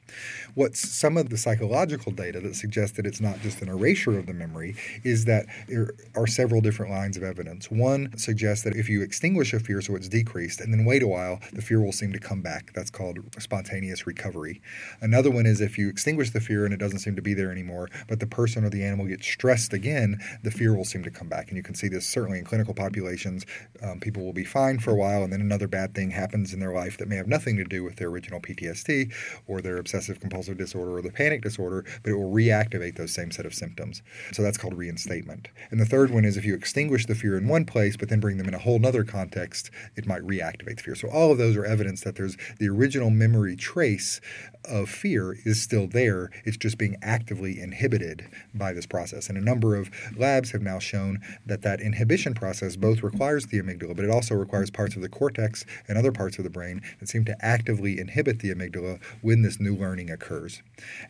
What's 0.54 0.88
some 0.88 1.18
of 1.18 1.30
the 1.30 1.38
psychological 1.38 2.12
data 2.12 2.40
that 2.42 2.56
suggests 2.56 2.96
that 2.98 3.06
it's 3.06 3.22
not 3.22 3.42
just 3.42 3.62
an 3.62 3.70
erasure 3.70 4.18
of 4.18 4.26
the 4.26 4.34
memory 4.34 4.76
is 5.04 5.26
that 5.26 5.46
there 5.68 5.94
are 6.16 6.28
several 6.28 6.62
different 6.62 6.92
lines 6.92 7.18
of 7.18 7.24
evidence. 7.24 7.70
One 7.72 8.18
suggests 8.18 8.64
that 8.64 8.76
if 8.76 8.90
you 8.90 9.02
extinguish 9.02 9.54
a 9.54 9.60
fear 9.60 9.82
so 9.82 9.96
it's 9.96 10.10
decreased, 10.10 10.62
and 10.62 10.74
then 10.74 10.86
wait 10.86 11.04
a 11.04 11.08
while, 11.08 11.40
the 11.54 11.62
fear 11.62 11.82
will 11.82 11.92
seem 11.92 12.12
to 12.14 12.20
come 12.20 12.42
back. 12.42 12.72
That's 12.74 12.90
called 12.90 13.15
called 13.16 13.42
spontaneous 13.42 14.08
recovery. 14.08 14.62
Another 15.02 15.32
one 15.32 15.46
is 15.46 15.62
if 15.62 15.78
you 15.78 15.90
extinguish 15.90 16.32
the 16.32 16.40
fear 16.40 16.66
and 16.66 16.74
it 16.74 16.78
doesn't 16.78 17.00
seem 17.00 17.16
to 17.16 17.22
be 17.22 17.34
there 17.34 17.52
anymore, 17.52 17.90
but 18.08 18.20
the 18.20 18.28
person 18.28 18.64
or 18.64 18.70
the 18.70 18.84
animal 18.84 19.06
gets 19.06 19.28
stressed 19.28 19.74
again, 19.74 20.20
the 20.44 20.52
fear 20.52 20.76
will 20.76 20.86
seem 20.86 21.04
to 21.04 21.12
come 21.12 21.30
back. 21.30 21.48
And 21.50 21.58
you 21.58 21.64
can 21.64 21.76
see 21.76 21.88
this 21.88 22.06
certainly 22.06 22.40
in 22.40 22.46
clinical 22.46 22.74
populations. 22.74 23.46
Um, 23.82 24.00
people 24.00 24.24
will 24.24 24.34
be 24.34 24.44
fine 24.44 24.80
for 24.80 24.92
a 24.92 24.96
while, 24.96 25.24
and 25.24 25.32
then 25.32 25.42
another 25.42 25.68
bad 25.68 25.94
thing 25.94 26.12
happens 26.12 26.54
in 26.54 26.60
their 26.60 26.74
life 26.74 26.98
that 26.98 27.08
may 27.08 27.16
have 27.16 27.28
nothing 27.28 27.58
to 27.58 27.64
do 27.64 27.84
with 27.84 27.98
their 27.98 28.10
original 28.10 28.40
PTSD 28.40 29.14
or 29.48 29.62
their 29.62 29.78
obsessive 29.78 30.20
compulsive 30.20 30.58
disorder 30.58 30.98
or 30.98 31.02
the 31.02 31.12
panic 31.12 31.42
disorder, 31.42 31.86
but 32.04 32.12
it 32.12 32.16
will 32.16 32.32
reactivate 32.32 32.96
those 32.96 33.14
same 33.14 33.32
set 33.32 33.46
of 33.46 33.54
symptoms. 33.54 34.02
So 34.32 34.44
that's 34.44 34.58
called 34.58 34.76
reinstatement. 34.76 35.48
And 35.72 35.80
the 35.80 35.86
third 35.86 36.12
one 36.12 36.26
is 36.26 36.38
if 36.38 36.46
you 36.46 36.56
extinguish 36.56 37.06
the 37.06 37.16
fear 37.16 37.38
in 37.38 37.48
one 37.48 37.66
place, 37.66 37.98
but 37.98 38.10
then 38.10 38.20
bring 38.20 38.38
them 38.38 38.48
in 38.48 38.54
a 38.54 38.60
whole 38.60 38.84
other 38.86 39.04
context, 39.04 39.72
it 39.96 40.06
might 40.06 40.22
reactivate 40.22 40.78
the 40.78 40.84
fear. 40.84 40.96
So 40.96 41.10
all 41.10 41.32
of 41.32 41.38
those 41.38 41.56
are 41.56 41.66
evidence 41.66 42.02
that 42.02 42.16
there's 42.16 42.38
the 42.60 42.70
original 42.70 43.05
memory 43.10 43.56
trace 43.56 44.22
of 44.68 44.90
fear 44.90 45.38
is 45.46 45.62
still 45.62 45.88
there. 45.88 46.32
It's 46.44 46.58
just 46.58 46.78
being 46.78 46.98
actively 47.02 47.60
inhibited 47.60 48.26
by 48.54 48.74
this 48.74 48.86
process. 48.86 49.30
And 49.30 49.38
a 49.38 49.42
number 49.42 49.76
of 49.76 49.90
labs 50.18 50.52
have 50.52 50.62
now 50.62 50.80
shown 50.80 51.20
that 51.46 51.62
that 51.62 51.82
inhibition 51.82 52.34
process 52.34 52.76
both 52.76 53.04
requires 53.04 53.48
the 53.48 53.62
amygdala, 53.62 53.96
but 53.96 54.06
it 54.06 54.12
also 54.12 54.36
requires 54.36 54.70
parts 54.72 54.96
of 54.96 55.02
the 55.02 55.10
cortex 55.10 55.66
and 55.88 55.98
other 55.98 56.12
parts 56.12 56.38
of 56.38 56.44
the 56.44 56.50
brain 56.50 56.82
that 57.00 57.10
seem 57.10 57.26
to 57.26 57.46
actively 57.46 58.00
inhibit 58.00 58.40
the 58.40 58.54
amygdala 58.54 59.00
when 59.22 59.42
this 59.42 59.60
new 59.60 59.76
learning 59.76 60.10
occurs. 60.10 60.62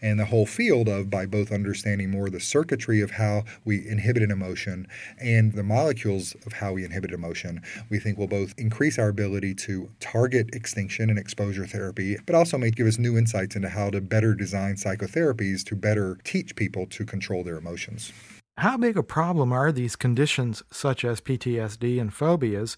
And 0.01 0.19
the 0.19 0.25
whole 0.25 0.45
field 0.45 0.87
of 0.87 1.09
by 1.09 1.25
both 1.25 1.51
understanding 1.51 2.11
more 2.11 2.29
the 2.29 2.39
circuitry 2.39 3.01
of 3.01 3.11
how 3.11 3.43
we 3.63 3.87
inhibit 3.87 4.23
an 4.23 4.31
emotion 4.31 4.87
and 5.19 5.53
the 5.53 5.63
molecules 5.63 6.35
of 6.45 6.53
how 6.53 6.73
we 6.73 6.83
inhibit 6.83 7.11
emotion, 7.11 7.61
we 7.89 7.99
think 7.99 8.17
will 8.17 8.27
both 8.27 8.53
increase 8.57 8.99
our 8.99 9.09
ability 9.09 9.53
to 9.55 9.89
target 9.99 10.53
extinction 10.53 11.09
and 11.09 11.17
exposure 11.17 11.65
therapy, 11.65 11.84
but 11.91 12.35
also 12.35 12.57
may 12.57 12.71
give 12.71 12.87
us 12.87 12.97
new 12.97 13.17
insights 13.17 13.55
into 13.55 13.69
how 13.69 13.89
to 13.89 14.01
better 14.01 14.33
design 14.33 14.75
psychotherapies 14.75 15.63
to 15.65 15.75
better 15.75 16.17
teach 16.23 16.55
people 16.55 16.85
to 16.87 17.05
control 17.05 17.43
their 17.43 17.57
emotions. 17.57 18.13
How 18.57 18.77
big 18.77 18.97
a 18.97 19.03
problem 19.03 19.51
are 19.51 19.71
these 19.71 19.95
conditions, 19.95 20.63
such 20.71 21.03
as 21.03 21.19
PTSD 21.19 21.99
and 21.99 22.13
phobias, 22.13 22.77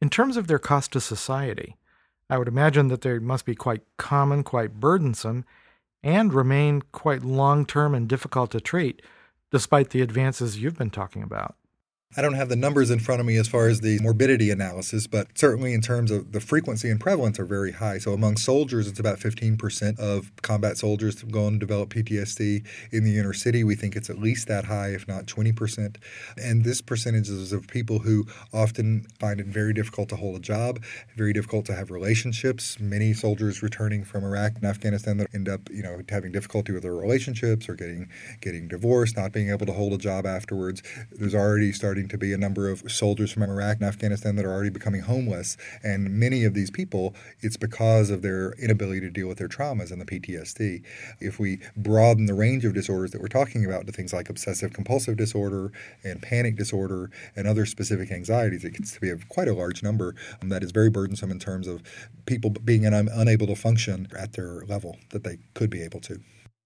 in 0.00 0.10
terms 0.10 0.36
of 0.36 0.48
their 0.48 0.58
cost 0.58 0.92
to 0.92 1.00
society? 1.00 1.76
I 2.28 2.38
would 2.38 2.48
imagine 2.48 2.88
that 2.88 3.02
they 3.02 3.18
must 3.18 3.44
be 3.44 3.54
quite 3.54 3.82
common, 3.96 4.42
quite 4.42 4.80
burdensome, 4.80 5.44
and 6.02 6.34
remain 6.34 6.82
quite 6.92 7.22
long 7.22 7.64
term 7.64 7.94
and 7.94 8.08
difficult 8.08 8.50
to 8.52 8.60
treat, 8.60 9.02
despite 9.52 9.90
the 9.90 10.02
advances 10.02 10.58
you've 10.58 10.78
been 10.78 10.90
talking 10.90 11.22
about. 11.22 11.56
I 12.16 12.22
don't 12.22 12.34
have 12.34 12.48
the 12.48 12.56
numbers 12.56 12.90
in 12.90 13.00
front 13.00 13.20
of 13.20 13.26
me 13.26 13.36
as 13.36 13.48
far 13.48 13.66
as 13.66 13.80
the 13.80 13.98
morbidity 13.98 14.50
analysis, 14.50 15.08
but 15.08 15.26
certainly 15.36 15.74
in 15.74 15.80
terms 15.80 16.12
of 16.12 16.30
the 16.30 16.40
frequency 16.40 16.88
and 16.88 17.00
prevalence 17.00 17.40
are 17.40 17.44
very 17.44 17.72
high. 17.72 17.98
So 17.98 18.12
among 18.12 18.36
soldiers, 18.36 18.86
it's 18.86 19.00
about 19.00 19.18
15% 19.18 19.98
of 19.98 20.30
combat 20.42 20.78
soldiers 20.78 21.22
go 21.24 21.50
to 21.50 21.58
develop 21.58 21.90
PTSD. 21.90 22.64
In 22.92 23.02
the 23.02 23.18
inner 23.18 23.32
city, 23.32 23.64
we 23.64 23.74
think 23.74 23.96
it's 23.96 24.08
at 24.08 24.20
least 24.20 24.46
that 24.46 24.66
high, 24.66 24.90
if 24.90 25.08
not 25.08 25.26
20%. 25.26 25.96
And 26.36 26.64
this 26.64 26.80
percentage 26.80 27.28
is 27.28 27.52
of 27.52 27.66
people 27.66 27.98
who 27.98 28.26
often 28.52 29.06
find 29.18 29.40
it 29.40 29.46
very 29.46 29.72
difficult 29.72 30.08
to 30.10 30.16
hold 30.16 30.36
a 30.36 30.40
job, 30.40 30.82
very 31.16 31.32
difficult 31.32 31.66
to 31.66 31.74
have 31.74 31.90
relationships. 31.90 32.78
Many 32.78 33.12
soldiers 33.12 33.60
returning 33.60 34.04
from 34.04 34.22
Iraq 34.22 34.52
and 34.54 34.64
Afghanistan 34.64 35.16
that 35.16 35.34
end 35.34 35.48
up, 35.48 35.68
you 35.68 35.82
know, 35.82 36.00
having 36.08 36.30
difficulty 36.30 36.72
with 36.72 36.84
their 36.84 36.94
relationships 36.94 37.68
or 37.68 37.74
getting 37.74 38.08
getting 38.40 38.68
divorced, 38.68 39.16
not 39.16 39.32
being 39.32 39.50
able 39.50 39.66
to 39.66 39.72
hold 39.72 39.92
a 39.92 39.98
job 39.98 40.26
afterwards. 40.26 40.80
There's 41.10 41.34
already 41.34 41.72
starting 41.72 42.03
to 42.08 42.18
be 42.18 42.32
a 42.32 42.38
number 42.38 42.68
of 42.68 42.90
soldiers 42.90 43.32
from 43.32 43.42
Iraq 43.42 43.78
and 43.78 43.86
Afghanistan 43.86 44.36
that 44.36 44.44
are 44.44 44.52
already 44.52 44.70
becoming 44.70 45.02
homeless. 45.02 45.56
And 45.82 46.10
many 46.10 46.44
of 46.44 46.54
these 46.54 46.70
people, 46.70 47.14
it's 47.40 47.56
because 47.56 48.10
of 48.10 48.22
their 48.22 48.52
inability 48.52 49.00
to 49.00 49.10
deal 49.10 49.28
with 49.28 49.38
their 49.38 49.48
traumas 49.48 49.90
and 49.90 50.00
the 50.00 50.06
PTSD. 50.06 50.84
If 51.20 51.38
we 51.38 51.60
broaden 51.76 52.26
the 52.26 52.34
range 52.34 52.64
of 52.64 52.74
disorders 52.74 53.10
that 53.12 53.20
we're 53.20 53.28
talking 53.28 53.64
about 53.64 53.86
to 53.86 53.92
things 53.92 54.12
like 54.12 54.28
obsessive 54.28 54.72
compulsive 54.72 55.16
disorder 55.16 55.72
and 56.02 56.22
panic 56.22 56.56
disorder 56.56 57.10
and 57.36 57.46
other 57.46 57.66
specific 57.66 58.10
anxieties, 58.10 58.64
it 58.64 58.72
gets 58.72 58.92
to 58.92 59.00
be 59.00 59.10
a, 59.10 59.16
quite 59.28 59.48
a 59.48 59.54
large 59.54 59.82
number 59.82 60.14
um, 60.42 60.48
that 60.48 60.62
is 60.62 60.72
very 60.72 60.90
burdensome 60.90 61.30
in 61.30 61.38
terms 61.38 61.66
of 61.66 61.82
people 62.26 62.50
being 62.50 62.86
un- 62.86 63.08
unable 63.12 63.46
to 63.46 63.56
function 63.56 64.08
at 64.18 64.32
their 64.32 64.64
level 64.66 64.96
that 65.10 65.24
they 65.24 65.38
could 65.54 65.70
be 65.70 65.82
able 65.82 66.00
to. 66.00 66.20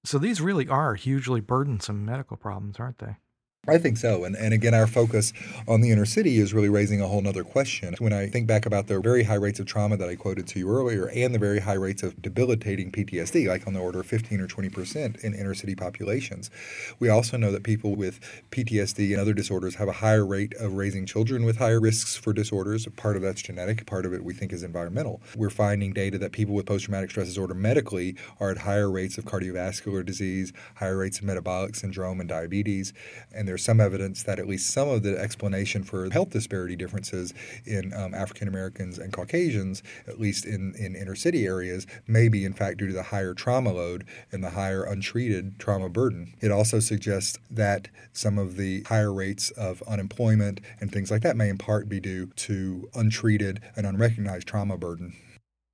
So 0.05 0.19
these 0.19 0.41
really 0.41 0.69
are 0.69 0.95
hugely 0.95 1.41
burdensome 1.41 2.05
medical 2.05 2.37
problems, 2.37 2.77
aren't 2.79 2.99
they? 2.99 3.17
I 3.67 3.77
think 3.77 3.99
so. 3.99 4.25
And, 4.25 4.35
and 4.35 4.55
again, 4.55 4.73
our 4.73 4.87
focus 4.87 5.33
on 5.67 5.83
the 5.83 5.91
inner 5.91 6.07
city 6.07 6.39
is 6.39 6.55
really 6.55 6.71
raising 6.71 7.03
a 7.03 7.07
whole 7.07 7.27
other 7.29 7.45
question. 7.45 7.95
When 7.99 8.15
I 8.15 8.27
think 8.27 8.47
back 8.47 8.65
about 8.65 8.87
the 8.87 8.99
very 9.01 9.25
high 9.25 9.35
rates 9.35 9.61
of 9.61 9.67
trauma 9.67 9.99
that 9.99 10.09
I 10.09 10.15
quoted 10.15 10.47
to 10.49 10.59
you 10.59 10.71
earlier 10.71 11.11
and 11.11 11.35
the 11.35 11.39
very 11.39 11.61
high 11.61 11.75
rates 11.75 12.03
of 12.03 12.21
debilitating 12.23 12.91
PTSD, 12.91 13.47
like 13.47 13.67
on 13.67 13.75
the 13.75 13.81
order 13.81 14.01
of 14.01 14.07
15 14.07 14.41
or 14.41 14.47
20 14.47 14.69
percent 14.71 15.17
in 15.19 15.35
inner 15.35 15.53
city 15.53 15.75
populations, 15.75 16.51
we 16.99 17.11
also 17.11 17.37
know 17.37 17.53
that 17.53 17.63
people 17.63 17.95
with 17.95 18.21
PTSD 18.51 19.11
and 19.11 19.21
other 19.21 19.35
disorders 19.35 19.75
have 19.75 19.89
a 19.89 19.93
higher 19.93 20.25
rate 20.25 20.55
of 20.55 20.75
raising 20.75 21.05
children 21.05 21.45
with 21.45 21.59
higher 21.59 21.81
risks 21.81 22.17
for 22.17 22.33
disorders. 22.33 22.87
Part 22.97 23.17
of 23.17 23.23
that's 23.23 23.43
genetic, 23.43 23.85
part 23.85 24.07
of 24.07 24.15
it 24.15 24.25
we 24.25 24.33
think 24.33 24.53
is 24.53 24.63
environmental. 24.63 25.21
We're 25.37 25.51
finding 25.51 25.93
data 25.93 26.17
that 26.19 26.33
people 26.33 26.55
with 26.55 26.65
post 26.65 26.87
traumatic 26.87 27.11
stress 27.11 27.27
disorder 27.27 27.55
medically 27.55 28.17
are 28.41 28.51
at 28.51 28.59
higher 28.59 28.91
rates 28.91 29.19
of 29.19 29.27
cardiovascular 29.27 30.07
disease, 30.07 30.55
higher 30.77 30.97
rates 30.97 31.19
of 31.19 31.25
metabolic 31.25 31.75
syndrome 31.75 32.21
and 32.21 32.29
diabetes. 32.29 32.95
And 33.35 33.47
there's 33.49 33.65
some 33.65 33.81
evidence 33.81 34.23
that 34.25 34.39
at 34.39 34.47
least 34.47 34.71
some 34.71 34.89
of 34.89 35.03
the 35.03 35.19
explanation 35.19 35.83
for 35.83 36.09
health 36.11 36.31
disparity 36.31 36.77
differences 36.77 37.33
in 37.65 37.93
um, 37.95 38.15
African 38.15 38.47
Americans 38.47 38.99
and 38.99 39.13
Caucasians, 39.13 39.83
at 40.07 40.21
least 40.21 40.45
in, 40.45 40.75
in 40.79 40.95
inner 40.95 41.15
city 41.15 41.47
areas, 41.47 41.87
may 42.07 42.29
be 42.29 42.45
in 42.45 42.53
fact 42.53 42.79
due 42.79 42.87
to 42.87 42.93
the 42.93 43.05
higher 43.05 43.35
trauma 43.35 43.73
load 43.73 44.05
and 44.31 44.45
the 44.45 44.51
higher 44.51 44.85
untreated 44.85 45.59
trauma 45.59 45.89
burden. 45.89 46.35
It 46.41 46.51
also 46.51 46.79
suggests 46.79 47.39
that 47.51 47.89
some 48.13 48.39
of 48.39 48.57
the 48.57 48.83
higher 48.83 49.13
rates 49.13 49.51
of 49.53 49.83
unemployment 49.89 50.61
and 50.81 50.93
things 50.93 51.11
like 51.11 51.23
that 51.23 51.37
may 51.37 51.49
in 51.49 51.59
part 51.59 51.89
be 51.89 52.01
due 52.01 52.27
to 52.27 52.89
untreated 52.95 53.61
and 53.77 53.87
unrecognized 53.87 54.47
trauma 54.47 54.77
burden. 54.77 55.17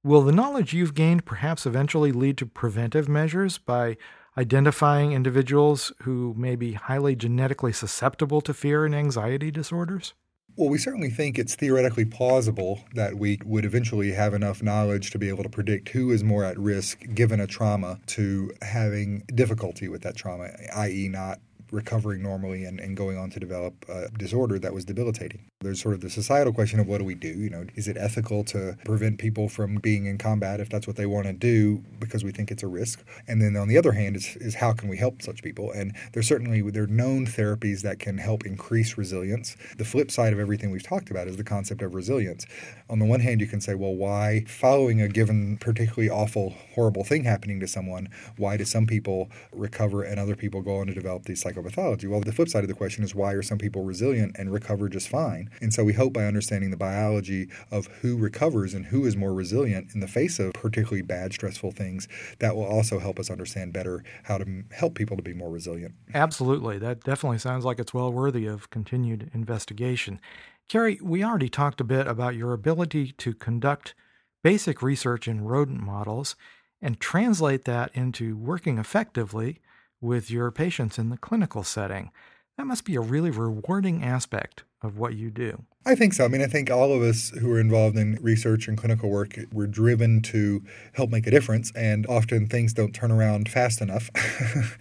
Will 0.05 0.23
the 0.23 0.33
knowledge 0.33 0.75
you've 0.75 0.95
gained 0.95 1.25
perhaps 1.25 1.65
eventually 1.65 2.13
lead 2.13 2.37
to 2.39 2.47
preventive 2.47 3.09
measures 3.09 3.57
by 3.57 3.97
identifying 4.37 5.13
individuals 5.13 5.93
who 6.03 6.35
may 6.37 6.57
be 6.57 6.73
highly 6.73 7.15
genetically 7.17 7.73
susceptible 7.73 8.41
to 8.41 8.55
fear 8.55 8.85
and 8.85 8.95
anxiety 8.95 9.51
disorders? 9.51 10.15
Well, 10.57 10.69
we 10.69 10.79
certainly 10.79 11.11
think 11.11 11.37
it's 11.37 11.57
theoretically 11.57 12.05
plausible 12.05 12.85
that 12.95 13.17
we 13.17 13.41
would 13.45 13.65
eventually 13.65 14.13
have 14.13 14.35
enough 14.35 14.63
knowledge 14.63 15.11
to 15.11 15.19
be 15.19 15.29
able 15.29 15.43
to 15.43 15.49
predict 15.49 15.89
who 15.89 16.13
is 16.13 16.23
more 16.23 16.45
at 16.45 16.57
risk 16.59 17.03
given 17.13 17.41
a 17.41 17.47
trauma 17.49 17.99
to 18.09 18.53
having 18.63 19.25
difficulty 19.35 19.89
with 19.89 20.03
that 20.03 20.17
trauma, 20.17 20.51
i.e., 20.77 21.09
not 21.09 21.41
recovering 21.75 22.23
normally 22.23 22.65
and, 22.65 22.79
and 22.79 22.97
going 22.97 23.19
on 23.19 23.31
to 23.31 23.41
develop 23.41 23.75
a 23.89 24.09
disorder 24.17 24.59
that 24.59 24.73
was 24.73 24.85
debilitating. 24.85 25.51
There's 25.61 25.83
sort 25.83 25.95
of 25.95 26.01
the 26.01 26.11
societal 26.11 26.53
question 26.53 26.79
of 26.79 26.87
what 26.87 26.99
do 26.99 27.05
we 27.05 27.15
do? 27.15 27.29
You 27.29 27.51
know, 27.51 27.67
is 27.75 27.89
it 27.89 27.97
ethical 27.99 28.45
to 28.45 28.77
prevent 28.85 29.19
people 29.19 29.49
from 29.49 29.77
being 29.77 30.07
in 30.07 30.17
combat 30.17 30.61
if 30.61 30.69
that's 30.69 30.87
what 30.87 30.97
they 30.97 31.07
want 31.07 31.27
to 31.27 31.33
do 31.33 31.83
because 31.99 32.23
we 32.23 32.31
think 32.31 32.51
it's 32.51 32.63
a 32.63 32.69
risk? 32.69 33.05
And 33.27 33.43
then 33.43 33.57
on 33.57 33.69
the 33.69 33.77
other 33.77 33.93
hand 33.93 34.17
is, 34.17 34.37
is 34.37 34.55
how 34.55 34.73
can 34.73 34.89
we 34.89 34.97
help 34.97 35.21
such 35.21 35.43
people? 35.43 35.73
And 35.73 35.95
there's 36.13 36.29
certainly 36.29 36.63
there 36.71 36.85
are 36.85 36.87
known 36.87 37.27
therapies 37.27 37.83
that 37.83 37.99
can 37.99 38.19
help 38.19 38.47
increase 38.47 38.97
resilience. 38.97 39.57
The 39.77 39.85
flip 39.85 40.11
side 40.11 40.33
of 40.33 40.39
everything 40.39 40.71
we've 40.71 40.83
talked 40.83 41.11
about 41.11 41.27
is 41.27 41.37
the 41.37 41.45
concept 41.45 41.83
of 41.83 41.95
resilience. 41.95 42.47
On 42.89 42.99
the 42.99 43.07
one 43.07 43.21
hand, 43.21 43.41
you 43.41 43.47
can 43.47 43.61
say, 43.61 43.75
well, 43.75 43.95
why 43.95 44.45
following 44.47 45.01
a 45.01 45.09
given 45.09 45.57
particularly 45.59 46.11
awful, 46.11 46.55
horrible 46.75 47.03
thing 47.03 47.25
happening 47.25 47.59
to 47.61 47.67
someone, 47.67 48.09
why 48.37 48.57
do 48.57 48.65
some 48.65 48.87
people 48.87 49.31
recover 49.53 50.03
and 50.03 50.21
other 50.21 50.37
people 50.37 50.63
go 50.63 50.77
on 50.77 50.87
to 50.87 50.95
develop 50.95 51.25
these 51.25 51.41
psychopathology? 51.65 52.09
Well, 52.09 52.21
the 52.21 52.33
flip 52.33 52.49
side 52.49 52.65
of 52.65 52.69
the 52.69 52.75
question 52.75 53.05
is 53.05 53.15
why 53.15 53.33
are 53.33 53.43
some 53.43 53.59
people 53.59 53.85
resilient 53.85 54.37
and 54.39 54.53
recover 54.53 54.89
just 54.89 55.09
fine? 55.09 55.51
And 55.61 55.73
so 55.73 55.85
we 55.85 55.93
hope 55.93 56.13
by 56.13 56.25
understanding 56.25 56.71
the 56.71 56.77
biology 56.77 57.49
of 57.71 57.87
who 58.03 58.17
recovers 58.17 58.75
and 58.75 58.87
who 58.87 59.05
is 59.05 59.17
more 59.17 59.35
resilient 59.35 59.95
in 59.95 60.01
the 60.01 60.09
face 60.09 60.39
of 60.39 60.53
particularly 60.55 61.03
bad, 61.03 61.33
stressful 61.33 61.73
things, 61.73 62.09
that 62.39 62.55
will 62.57 62.65
also 62.65 62.99
help 62.99 63.19
us 63.19 63.31
understand 63.31 63.73
better 63.73 64.05
how 64.25 64.39
to 64.39 64.65
help 64.73 64.95
people 64.95 65.17
to 65.17 65.23
be 65.23 65.35
more 65.35 65.51
resilient. 65.51 65.95
Absolutely. 66.15 66.79
That 66.79 67.03
definitely 67.03 67.39
sounds 67.39 67.65
like 67.65 67.79
it's 67.79 67.95
well 67.95 68.13
worthy 68.13 68.47
of 68.47 68.71
continued 68.71 69.31
investigation. 69.35 70.21
Kerry, 70.69 70.99
we 71.03 71.23
already 71.23 71.49
talked 71.49 71.81
a 71.81 71.85
bit 71.85 72.07
about 72.07 72.37
your 72.37 72.53
ability 72.53 73.13
to 73.13 73.35
conduct 73.35 73.95
basic 74.43 74.83
research 74.83 75.29
in 75.29 75.45
rodent 75.45 75.81
models 75.81 76.37
and 76.81 77.01
translate 77.01 77.65
that 77.65 77.91
into 77.95 78.37
working 78.37 78.79
effectively 78.79 79.61
with 80.05 80.31
your 80.31 80.51
patients 80.51 80.99
in 80.99 81.09
the 81.09 81.17
clinical 81.17 81.65
setting. 81.65 82.11
That 82.57 82.67
must 82.67 82.85
be 82.85 82.95
a 82.95 83.01
really 83.01 83.31
rewarding 83.31 84.05
aspect 84.05 84.63
of 84.81 84.97
what 84.97 85.15
you 85.15 85.31
do. 85.31 85.65
I 85.87 85.95
think 85.95 86.13
so. 86.13 86.25
I 86.25 86.29
mean, 86.29 86.41
I 86.41 86.47
think 86.47 86.71
all 86.71 86.93
of 86.93 87.03
us 87.03 87.31
who 87.31 87.51
are 87.53 87.59
involved 87.59 87.97
in 87.97 88.17
research 88.23 88.69
and 88.69 88.79
clinical 88.79 89.11
work, 89.11 89.37
we're 89.53 89.67
driven 89.67 90.23
to 90.23 90.63
help 90.93 91.11
make 91.11 91.27
a 91.27 91.31
difference, 91.31 91.73
and 91.75 92.07
often 92.07 92.47
things 92.47 92.73
don't 92.73 92.95
turn 92.95 93.11
around 93.11 93.49
fast 93.49 93.81
enough. 93.81 94.09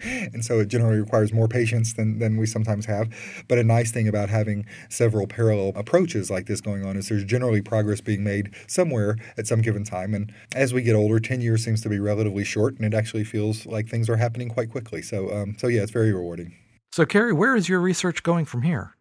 and 0.04 0.44
so 0.44 0.60
it 0.60 0.68
generally 0.68 0.98
requires 0.98 1.32
more 1.32 1.48
patience 1.48 1.94
than, 1.94 2.20
than 2.20 2.36
we 2.36 2.46
sometimes 2.46 2.86
have. 2.86 3.12
But 3.48 3.58
a 3.58 3.64
nice 3.64 3.90
thing 3.90 4.06
about 4.06 4.28
having 4.28 4.66
several 4.88 5.26
parallel 5.26 5.72
approaches 5.74 6.30
like 6.30 6.46
this 6.46 6.60
going 6.60 6.86
on 6.86 6.96
is 6.96 7.08
there's 7.08 7.24
generally 7.24 7.60
progress 7.60 8.00
being 8.00 8.22
made 8.22 8.54
somewhere 8.68 9.16
at 9.36 9.46
some 9.46 9.62
given 9.62 9.84
time. 9.84 10.14
And 10.14 10.32
as 10.54 10.72
we 10.72 10.82
get 10.82 10.94
older, 10.94 11.18
10 11.18 11.40
years 11.40 11.64
seems 11.64 11.80
to 11.82 11.88
be 11.88 11.98
relatively 11.98 12.44
short, 12.44 12.76
and 12.76 12.84
it 12.84 12.96
actually 12.96 13.24
feels 13.24 13.66
like 13.66 13.88
things 13.88 14.08
are 14.08 14.16
happening 14.16 14.48
quite 14.48 14.70
quickly. 14.70 15.02
So, 15.02 15.34
um, 15.34 15.56
so 15.58 15.66
yeah, 15.66 15.82
it's 15.82 15.92
very 15.92 16.12
rewarding. 16.12 16.54
So, 16.94 17.04
Kerry, 17.04 17.32
where 17.32 17.56
is 17.56 17.68
your 17.68 17.80
research 17.80 18.22
going 18.22 18.44
from 18.44 18.62
here? 18.62 18.94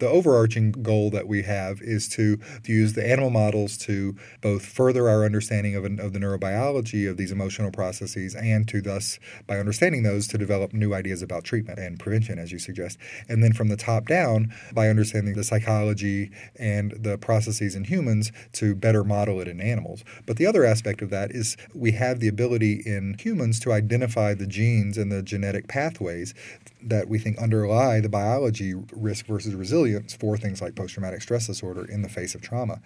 The 0.00 0.08
overarching 0.08 0.72
goal 0.72 1.10
that 1.10 1.28
we 1.28 1.42
have 1.42 1.82
is 1.82 2.08
to, 2.10 2.38
use 2.64 2.92
the 2.92 3.06
animal 3.06 3.30
models 3.30 3.76
to 3.78 4.16
both 4.40 4.64
further 4.64 5.08
our 5.08 5.24
understanding 5.24 5.74
of, 5.74 5.84
of 5.84 6.12
the 6.12 6.18
neurobiology 6.18 7.10
of 7.10 7.16
these 7.16 7.32
emotional 7.32 7.70
processes 7.70 8.34
and 8.34 8.66
to 8.68 8.80
thus, 8.80 9.18
by 9.46 9.58
understanding 9.58 10.04
those, 10.04 10.26
to 10.28 10.38
develop 10.38 10.72
new 10.72 10.94
ideas 10.94 11.20
about 11.20 11.44
treatment 11.44 11.78
and 11.78 11.98
prevention, 11.98 12.38
as 12.38 12.52
you 12.52 12.58
suggest. 12.58 12.96
And 13.28 13.42
then 13.42 13.52
from 13.52 13.68
the 13.68 13.76
top 13.76 14.06
down, 14.06 14.54
by 14.72 14.88
understanding 14.88 15.34
the 15.34 15.44
psychology 15.44 16.30
and 16.58 16.92
the 16.92 17.18
processes 17.18 17.74
in 17.74 17.84
humans, 17.84 18.32
to 18.52 18.74
better 18.74 19.04
model 19.04 19.40
it 19.40 19.48
in 19.48 19.60
animals. 19.60 20.04
But 20.26 20.36
the 20.36 20.46
other 20.46 20.64
aspect 20.64 21.02
of 21.02 21.10
that 21.10 21.32
is 21.32 21.56
we 21.74 21.92
have 21.92 22.20
the 22.20 22.28
ability 22.28 22.82
in 22.86 23.16
humans 23.18 23.60
to 23.60 23.72
identify 23.72 24.32
the 24.32 24.46
genes 24.46 24.96
and 24.96 25.10
the 25.10 25.22
genetic 25.22 25.68
pathways 25.68 26.34
that 26.82 27.08
we 27.08 27.18
think 27.18 27.36
underlie 27.38 28.00
the 28.00 28.08
biology 28.08 28.74
risk 28.92 29.26
versus 29.26 29.54
resilience 29.54 29.89
for 30.18 30.36
things 30.36 30.60
like 30.60 30.74
post 30.74 30.94
traumatic 30.94 31.22
stress 31.22 31.46
disorder 31.46 31.84
in 31.84 32.02
the 32.02 32.08
face 32.08 32.34
of 32.34 32.42
trauma. 32.42 32.80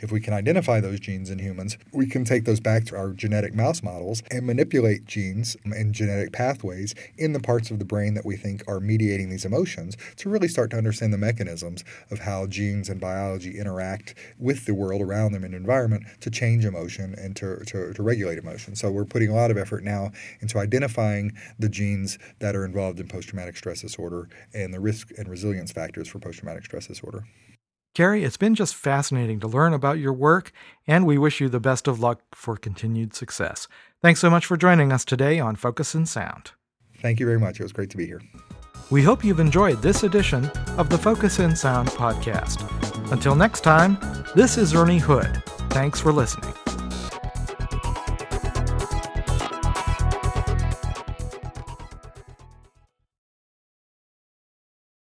If 0.00 0.12
we 0.12 0.20
can 0.20 0.34
identify 0.34 0.80
those 0.80 1.00
genes 1.00 1.30
in 1.30 1.38
humans, 1.38 1.78
we 1.92 2.06
can 2.06 2.24
take 2.24 2.44
those 2.44 2.60
back 2.60 2.84
to 2.86 2.96
our 2.96 3.12
genetic 3.12 3.54
mouse 3.54 3.82
models 3.82 4.22
and 4.30 4.46
manipulate 4.46 5.06
genes 5.06 5.56
and 5.64 5.94
genetic 5.94 6.32
pathways 6.32 6.94
in 7.16 7.32
the 7.32 7.40
parts 7.40 7.70
of 7.70 7.78
the 7.78 7.84
brain 7.84 8.14
that 8.14 8.26
we 8.26 8.36
think 8.36 8.62
are 8.68 8.80
mediating 8.80 9.30
these 9.30 9.44
emotions 9.44 9.96
to 10.16 10.28
really 10.28 10.48
start 10.48 10.70
to 10.70 10.76
understand 10.76 11.12
the 11.12 11.18
mechanisms 11.18 11.84
of 12.10 12.20
how 12.20 12.46
genes 12.46 12.88
and 12.88 13.00
biology 13.00 13.58
interact 13.58 14.14
with 14.38 14.66
the 14.66 14.74
world 14.74 15.00
around 15.00 15.32
them 15.32 15.44
and 15.44 15.54
environment 15.54 16.04
to 16.20 16.30
change 16.30 16.64
emotion 16.64 17.14
and 17.18 17.36
to, 17.36 17.64
to, 17.66 17.92
to 17.92 18.02
regulate 18.02 18.38
emotion. 18.38 18.76
So 18.76 18.90
we're 18.90 19.04
putting 19.04 19.30
a 19.30 19.34
lot 19.34 19.50
of 19.50 19.56
effort 19.56 19.84
now 19.84 20.12
into 20.40 20.58
identifying 20.58 21.32
the 21.58 21.68
genes 21.68 22.18
that 22.38 22.54
are 22.54 22.64
involved 22.64 23.00
in 23.00 23.08
post 23.08 23.28
traumatic 23.28 23.56
stress 23.56 23.82
disorder 23.82 24.28
and 24.54 24.72
the 24.72 24.80
risk 24.80 25.10
and 25.16 25.28
resilience 25.28 25.72
factors 25.72 26.08
for 26.08 26.18
post 26.18 26.38
traumatic 26.38 26.64
stress 26.64 26.86
disorder. 26.86 27.24
Kerry, 27.96 28.24
it's 28.24 28.36
been 28.36 28.54
just 28.54 28.74
fascinating 28.74 29.40
to 29.40 29.48
learn 29.48 29.72
about 29.72 29.98
your 29.98 30.12
work, 30.12 30.52
and 30.86 31.06
we 31.06 31.16
wish 31.16 31.40
you 31.40 31.48
the 31.48 31.58
best 31.58 31.88
of 31.88 31.98
luck 31.98 32.20
for 32.34 32.54
continued 32.54 33.14
success. 33.14 33.68
Thanks 34.02 34.20
so 34.20 34.28
much 34.28 34.44
for 34.44 34.58
joining 34.58 34.92
us 34.92 35.02
today 35.02 35.40
on 35.40 35.56
Focus 35.56 35.94
in 35.94 36.04
Sound. 36.04 36.50
Thank 36.98 37.20
you 37.20 37.24
very 37.24 37.38
much. 37.38 37.58
It 37.58 37.62
was 37.62 37.72
great 37.72 37.88
to 37.88 37.96
be 37.96 38.04
here. 38.04 38.20
We 38.90 39.02
hope 39.02 39.24
you've 39.24 39.40
enjoyed 39.40 39.80
this 39.80 40.02
edition 40.02 40.44
of 40.76 40.90
the 40.90 40.98
Focus 40.98 41.38
in 41.38 41.56
Sound 41.56 41.88
podcast. 41.88 42.60
Until 43.12 43.34
next 43.34 43.62
time, 43.62 43.96
this 44.34 44.58
is 44.58 44.74
Ernie 44.74 44.98
Hood. 44.98 45.42
Thanks 45.70 45.98
for 45.98 46.12
listening. 46.12 46.52